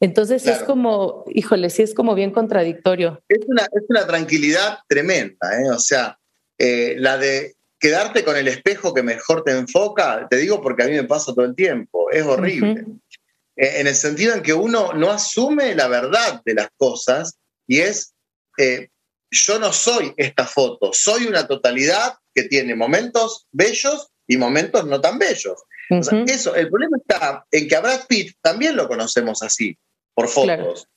[0.00, 3.22] Entonces es como, híjole, sí es como bien contradictorio.
[3.28, 5.70] Es una, es una tranquilidad tremenda, ¿eh?
[5.70, 6.18] O sea,
[6.58, 10.86] eh, la de quedarte con el espejo que mejor te enfoca, te digo porque a
[10.86, 12.84] mí me pasa todo el tiempo, es horrible.
[13.56, 17.80] Eh, en el sentido en que uno no asume la verdad de las cosas y
[17.80, 18.14] es,
[19.30, 25.00] yo no soy esta foto, soy una totalidad que tiene momentos bellos y momentos no
[25.00, 25.62] tan bellos.
[25.90, 29.76] Eso, el problema está en que a Brad Pitt también lo conocemos así,
[30.14, 30.88] por fotos.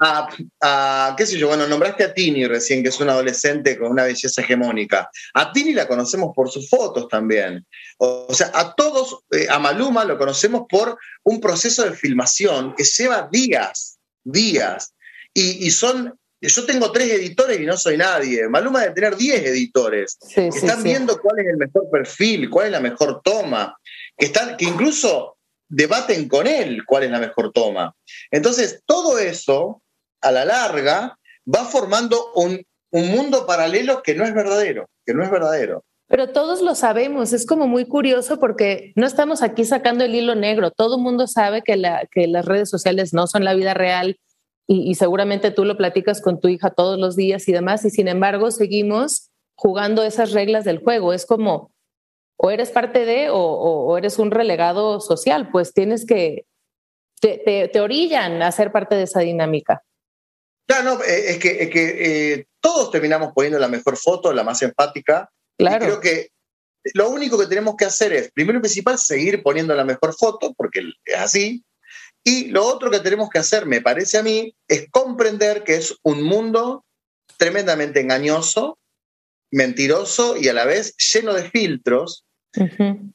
[0.00, 4.04] A, qué sé yo, bueno, nombraste a Tini recién, que es una adolescente con una
[4.04, 5.08] belleza hegemónica.
[5.34, 7.66] A Tini la conocemos por sus fotos también.
[7.98, 12.84] O, sea, a todos, eh, a Maluma lo conocemos por un proceso de filmación que
[12.84, 14.94] lleva días, días.
[15.32, 16.18] Y, y son
[16.48, 18.48] yo tengo tres editores y no soy nadie.
[18.48, 20.18] Maluma debe tener diez editores.
[20.36, 23.76] están viendo cuál es el mejor perfil, cuál es la mejor toma.
[24.16, 25.36] Que, están, que incluso
[25.68, 27.94] debaten con él cuál es la mejor toma.
[28.30, 29.82] Entonces, todo eso,
[30.20, 31.18] a la larga,
[31.52, 35.84] va formando un, un mundo paralelo que no es verdadero, que no es verdadero.
[36.06, 40.34] Pero todos lo sabemos, es como muy curioso porque no estamos aquí sacando el hilo
[40.34, 43.74] negro, todo el mundo sabe que, la, que las redes sociales no son la vida
[43.74, 44.18] real,
[44.66, 48.08] y, seguramente tú lo platicas con tu hija todos los días y demás, y sin
[48.08, 51.12] embargo seguimos jugando esas reglas del juego.
[51.12, 51.70] Es como,
[52.36, 56.46] o eres parte de o, eres un relegado social, pues tienes que,
[57.20, 59.82] te, te, orillan a ser parte de esa dinámica.
[60.66, 64.62] Claro, no, eh, es que, que eh, todos terminamos poniendo la mejor foto, la más
[64.62, 65.30] empática.
[65.58, 65.84] Claro.
[65.84, 66.28] Y creo que
[66.92, 70.52] lo único que tenemos que hacer es, primero y principal, seguir poniendo la mejor foto,
[70.54, 71.64] porque es así,
[72.22, 75.94] y lo otro que tenemos que hacer, me parece a mí, es comprender que es
[76.02, 76.84] un mundo
[77.36, 78.78] tremendamente engañoso,
[79.50, 82.24] mentiroso y a la vez lleno de filtros,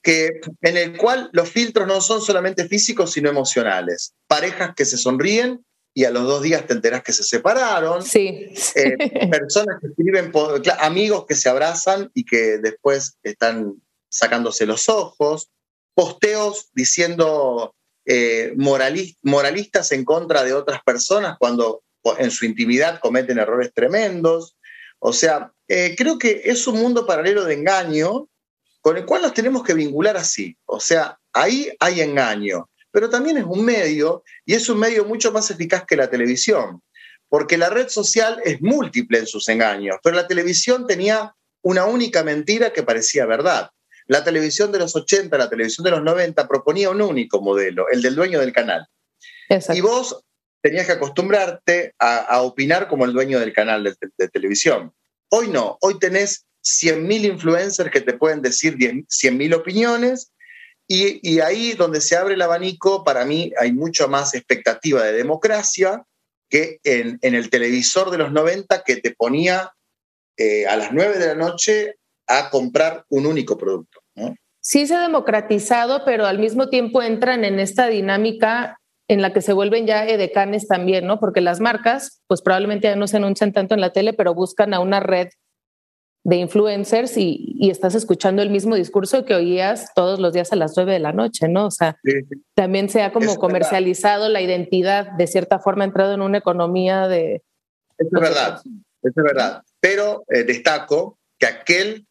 [0.03, 4.13] que, en el cual los filtros no son solamente físicos, sino emocionales.
[4.27, 5.63] Parejas que se sonríen
[5.93, 8.03] y a los dos días te enteras que se separaron.
[8.03, 8.53] Sí.
[8.75, 8.95] Eh,
[9.31, 10.31] personas que escriben,
[10.79, 13.75] amigos que se abrazan y que después están
[14.09, 15.49] sacándose los ojos.
[15.93, 17.73] Posteos diciendo
[18.05, 21.83] eh, moralistas en contra de otras personas cuando
[22.17, 24.55] en su intimidad cometen errores tremendos.
[24.99, 28.27] O sea, eh, creo que es un mundo paralelo de engaño
[28.81, 30.57] con el cual nos tenemos que vincular así.
[30.65, 35.31] O sea, ahí hay engaño, pero también es un medio y es un medio mucho
[35.31, 36.81] más eficaz que la televisión,
[37.27, 42.23] porque la red social es múltiple en sus engaños, pero la televisión tenía una única
[42.23, 43.69] mentira que parecía verdad.
[44.07, 48.01] La televisión de los 80, la televisión de los 90 proponía un único modelo, el
[48.01, 48.87] del dueño del canal.
[49.71, 50.23] Y vos
[50.61, 54.93] tenías que acostumbrarte a, opinar como el dueño del canal de, televisión.
[55.29, 60.31] Hoy no, hoy tenés 100.000 influencers que te pueden decir 100.000 opiniones
[60.87, 66.03] y, ahí donde se abre el abanico, para mí hay mucho más expectativa de democracia
[66.49, 69.71] que en, en el televisor de los 90 que te ponía
[70.35, 73.99] eh, a las 9 de la noche a comprar un único producto.
[74.61, 78.78] Sí se ha democratizado, pero al mismo tiempo entran en esta dinámica
[79.09, 81.19] en la que se vuelven ya edecanes también, ¿no?
[81.19, 84.73] Porque las marcas, pues probablemente ya no se anuncian tanto en la tele, pero buscan
[84.73, 85.29] a una red
[86.23, 90.73] de influencers y, estás escuchando el mismo discurso que oías todos los días a las
[90.75, 91.65] nueve de la noche, ¿no?
[91.65, 91.97] O sea,
[92.53, 97.41] también se ha como comercializado la identidad, de cierta forma, entrado en una economía de...
[97.97, 98.61] Es verdad,
[99.01, 99.63] es verdad.
[99.79, 102.05] Pero eh, destaco que aquel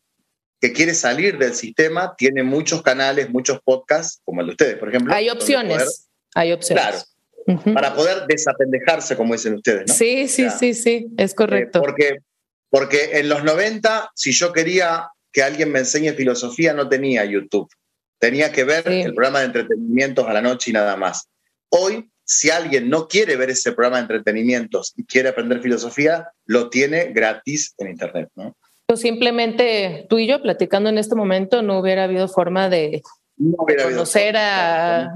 [0.61, 4.89] que quiere salir del sistema tiene muchos canales, muchos podcasts, como el de ustedes, por
[4.89, 5.15] ejemplo.
[5.15, 6.85] Hay opciones, hay opciones.
[6.85, 9.95] Claro, para poder desapendejarse, como dicen ustedes, ¿no?
[9.95, 11.79] Sí, sí, sí, sí, es correcto.
[11.79, 12.17] Eh, porque,
[12.69, 17.69] porque en los 90, si yo quería que alguien me enseñe filosofía, no tenía YouTube.
[18.19, 21.29] Tenía que ver el programa de entretenimientos a la noche y nada más.
[21.71, 26.69] Hoy, si alguien no quiere ver ese programa de entretenimientos y quiere aprender filosofía, lo
[26.69, 28.55] tiene gratis en Internet, ¿no?
[28.97, 33.03] simplemente tú y yo platicando en este momento no hubiera habido forma de,
[33.37, 35.15] conocer a,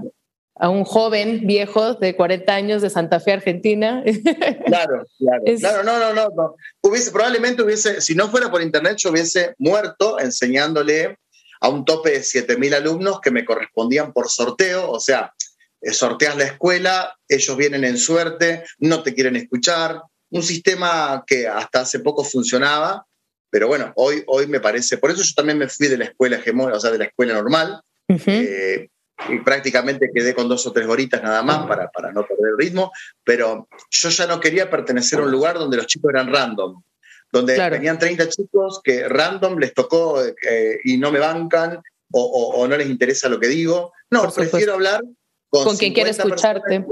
[0.69, 4.03] un joven viejo de 40 años de Santa Fe, Argentina.
[4.67, 5.43] Claro, claro.
[5.59, 10.19] Claro, no, no, no, Hubiese, probablemente hubiese, si no fuera por internet, yo hubiese muerto
[10.19, 11.19] enseñándole
[11.61, 15.33] a un tope de 7.000 alumnos que me correspondían por sorteo, o sea,
[15.81, 20.01] eh, sorteas la escuela, ellos vienen en suerte, no te quieren escuchar,
[20.31, 23.07] un sistema que hasta hace poco funcionaba,
[23.51, 26.37] pero bueno, hoy, hoy me parece, por eso yo también me fui de la escuela
[26.37, 28.89] hegemónica, o sea, de la escuela normal, eh,
[29.29, 32.59] y prácticamente quedé con dos o tres horitas nada más para, para no perder el
[32.59, 32.93] ritmo,
[33.25, 36.83] pero yo ya no quería pertenecer a un lugar donde los chicos eran random,
[37.31, 41.81] donde tenían 30 chicos que random les tocó eh, y no me bancan
[42.15, 43.93] o, no les interesa lo que digo.
[44.11, 45.03] No, prefiero hablar
[45.49, 46.85] con, con quien quiere escucharte.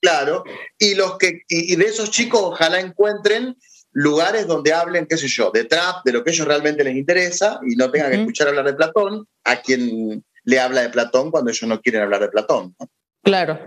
[0.00, 0.42] claro,
[0.78, 3.56] y, los que, y de esos chicos ojalá encuentren
[3.92, 6.96] lugares donde hablen, qué sé yo, de trap, de lo que a ellos realmente les
[6.96, 11.30] interesa y no tengan que escuchar hablar de Platón a quien le habla de Platón
[11.30, 12.74] cuando ellos no quieren hablar de Platón.
[13.22, 13.60] Claro.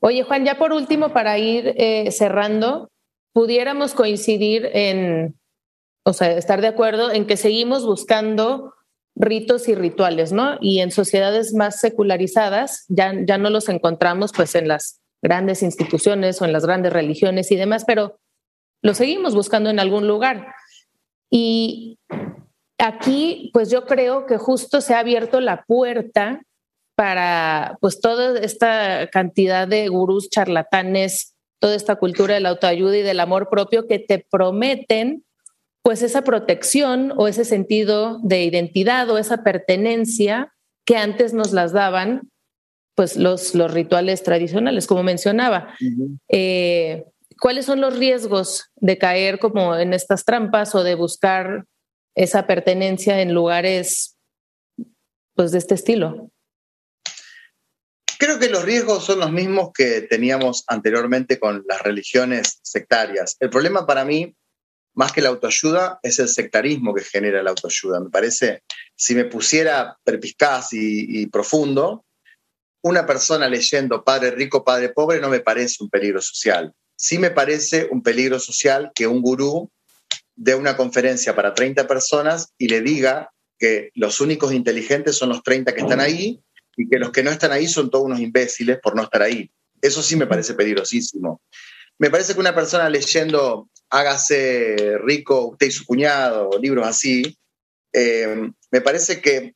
[0.00, 2.90] Oye, Juan, ya por último, para ir eh, cerrando,
[3.32, 5.38] pudiéramos coincidir en,
[6.04, 8.74] o sea, estar de acuerdo en que seguimos buscando
[9.16, 10.56] ritos y rituales, ¿no?
[10.60, 16.40] Y en sociedades más secularizadas ya, ya no los encontramos pues en las grandes instituciones
[16.40, 18.18] o en las grandes religiones y demás, pero
[18.82, 20.54] lo seguimos buscando en algún lugar.
[21.30, 21.98] Y
[22.80, 26.42] aquí, pues yo creo que justo se ha abierto la puerta
[26.96, 33.02] para pues toda esta cantidad de gurús charlatanes, toda esta cultura de la autoayuda y
[33.02, 35.24] del amor propio que te prometen
[35.82, 40.52] pues esa protección o ese sentido de identidad o esa pertenencia
[40.84, 42.30] que antes nos las daban
[42.94, 45.74] pues los, los rituales tradicionales, como mencionaba.
[47.40, 51.64] ¿Cuáles son los riesgos de caer como en estas trampas o de buscar
[52.14, 54.16] esa pertenencia en lugares
[55.34, 56.30] pues, de este estilo?
[58.18, 63.36] Creo que los riesgos son los mismos que teníamos anteriormente con las religiones sectarias.
[63.40, 64.36] El problema para mí,
[64.94, 68.00] más que la autoayuda, es el sectarismo que genera la autoayuda.
[68.00, 68.62] Me parece,
[68.94, 72.04] si me pusiera perpiscaz y, y profundo,
[72.82, 76.74] una persona leyendo Padre rico, Padre pobre no me parece un peligro social.
[76.96, 79.70] Sí me parece un peligro social que un gurú
[80.40, 85.42] dé una conferencia para 30 personas y le diga que los únicos inteligentes son los
[85.42, 86.40] 30 que están ahí
[86.78, 89.50] y que los que no están ahí son todos unos imbéciles por no estar ahí.
[89.82, 91.42] Eso sí me parece peligrosísimo.
[91.98, 97.36] Me parece que una persona leyendo Hágase rico usted y su cuñado, libros así,
[97.92, 99.54] eh, me parece que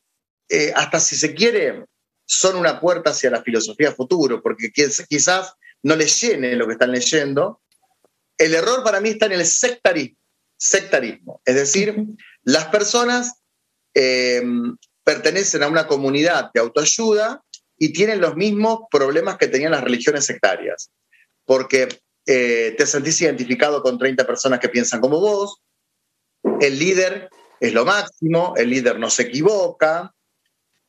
[0.50, 1.86] eh, hasta si se quiere
[2.26, 6.92] son una puerta hacia la filosofía futuro, porque quizás no les llene lo que están
[6.92, 7.62] leyendo.
[8.36, 10.18] El error para mí está en el sectarismo.
[10.64, 11.42] Sectarismo.
[11.44, 11.94] Es decir,
[12.42, 13.34] las personas
[13.92, 14.42] eh,
[15.04, 17.42] pertenecen a una comunidad de autoayuda
[17.76, 20.90] y tienen los mismos problemas que tenían las religiones sectarias,
[21.44, 21.88] porque
[22.26, 25.60] eh, te sentís identificado con 30 personas que piensan como vos,
[26.60, 27.28] el líder
[27.60, 30.14] es lo máximo, el líder no se equivoca,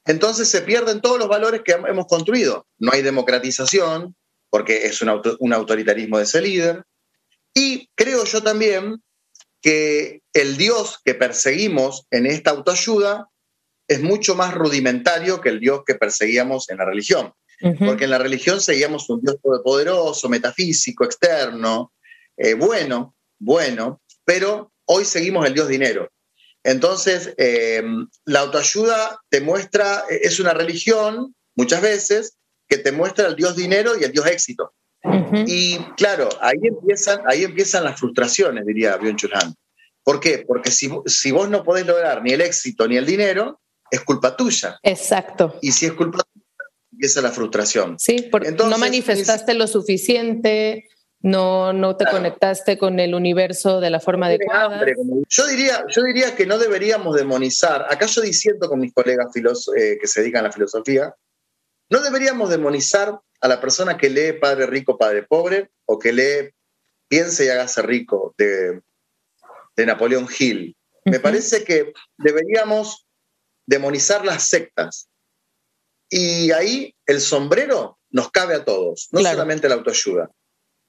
[0.06, 2.66] entonces se pierden todos los valores que hemos construido.
[2.78, 4.16] No hay democratización,
[4.50, 6.84] porque es un, un autoritarismo de ese líder,
[7.54, 9.02] y creo yo también
[9.66, 13.30] que el Dios que perseguimos en esta autoayuda
[13.88, 17.34] es mucho más rudimentario que el Dios que perseguíamos en la religión.
[17.80, 21.94] Porque en la religión seguíamos un Dios poderoso, metafísico, externo,
[22.38, 26.12] eh, bueno, bueno, pero hoy seguimos el Dios dinero.
[26.64, 27.82] Entonces, eh,
[28.26, 32.38] la autoayuda te muestra, es una religión, muchas veces,
[32.68, 34.76] que te muestra el Dios dinero y el Dios éxito.
[35.46, 39.54] Y claro, ahí empiezan, ahí empiezan las frustraciones, diría Bion Chulhan.
[40.04, 40.44] ¿Por qué?
[40.48, 44.36] Porque si, si vos no podés lograr ni el éxito ni el dinero, es culpa
[44.36, 44.80] tuya.
[44.84, 45.58] Exacto.
[45.62, 46.46] Y si es culpa tuya,
[46.92, 47.98] empieza la frustración.
[48.00, 50.90] Sí, porque no manifestaste lo suficiente,
[51.22, 54.86] no, no te conectaste con el universo de la forma adecuada.
[55.28, 59.98] Yo diría, yo diría que no deberíamos demonizar, acá yo diciendo con mis colegas eh,
[60.00, 61.16] que se dedican a la filosofía,
[61.90, 66.52] no deberíamos demonizar a la persona que lee Padre Rico, Padre Pobre, o que lee
[67.08, 68.82] Piense y hágase rico de,
[69.76, 70.76] de Napoleón Hill.
[71.06, 73.06] Me parece que deberíamos
[73.68, 75.08] demonizar las sectas.
[76.10, 80.32] Y ahí el sombrero nos cabe a todos, no solamente la autoayuda.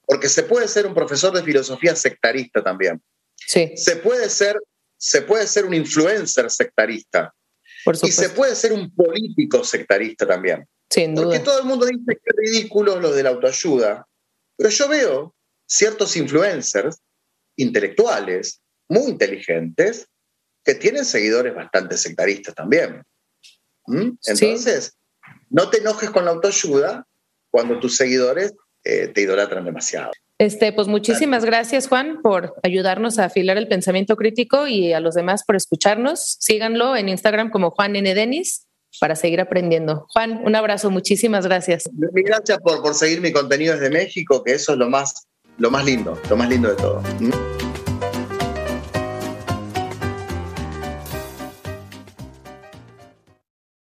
[0.05, 3.01] Porque se puede ser un profesor de filosofía sectarista también.
[3.35, 3.73] Sí.
[3.75, 4.59] Se puede ser,
[4.97, 7.33] se puede ser un influencer sectarista.
[8.01, 10.67] y se puede ser un político sectarista también.
[10.89, 11.25] Sin duda.
[11.25, 14.07] Porque todo el mundo dice que ridículos los de la autoayuda.
[14.55, 15.35] Pero yo veo
[15.67, 16.97] ciertos influencers
[17.57, 20.07] intelectuales, muy inteligentes,
[20.63, 23.03] que tienen seguidores bastante sectaristas también.
[23.85, 24.11] ¿Mm?
[24.25, 24.97] Entonces,
[25.49, 27.05] no te enojes con la autoayuda
[27.49, 30.11] cuando tus seguidores eh, te idolatran demasiado.
[30.39, 35.15] Este, pues muchísimas gracias, Juan, por ayudarnos a afilar el pensamiento crítico y a los
[35.15, 36.37] demás por escucharnos.
[36.39, 38.13] Síganlo en Instagram como Juan N.
[38.13, 38.66] Denis
[38.99, 40.05] para seguir aprendiendo.
[40.09, 41.89] Juan, un abrazo, muchísimas gracias.
[41.93, 45.27] Gracias por, por seguir mi contenido desde México, que eso es lo más,
[45.57, 47.01] lo más lindo, lo más lindo de todo.
[47.19, 47.56] ¿Mm?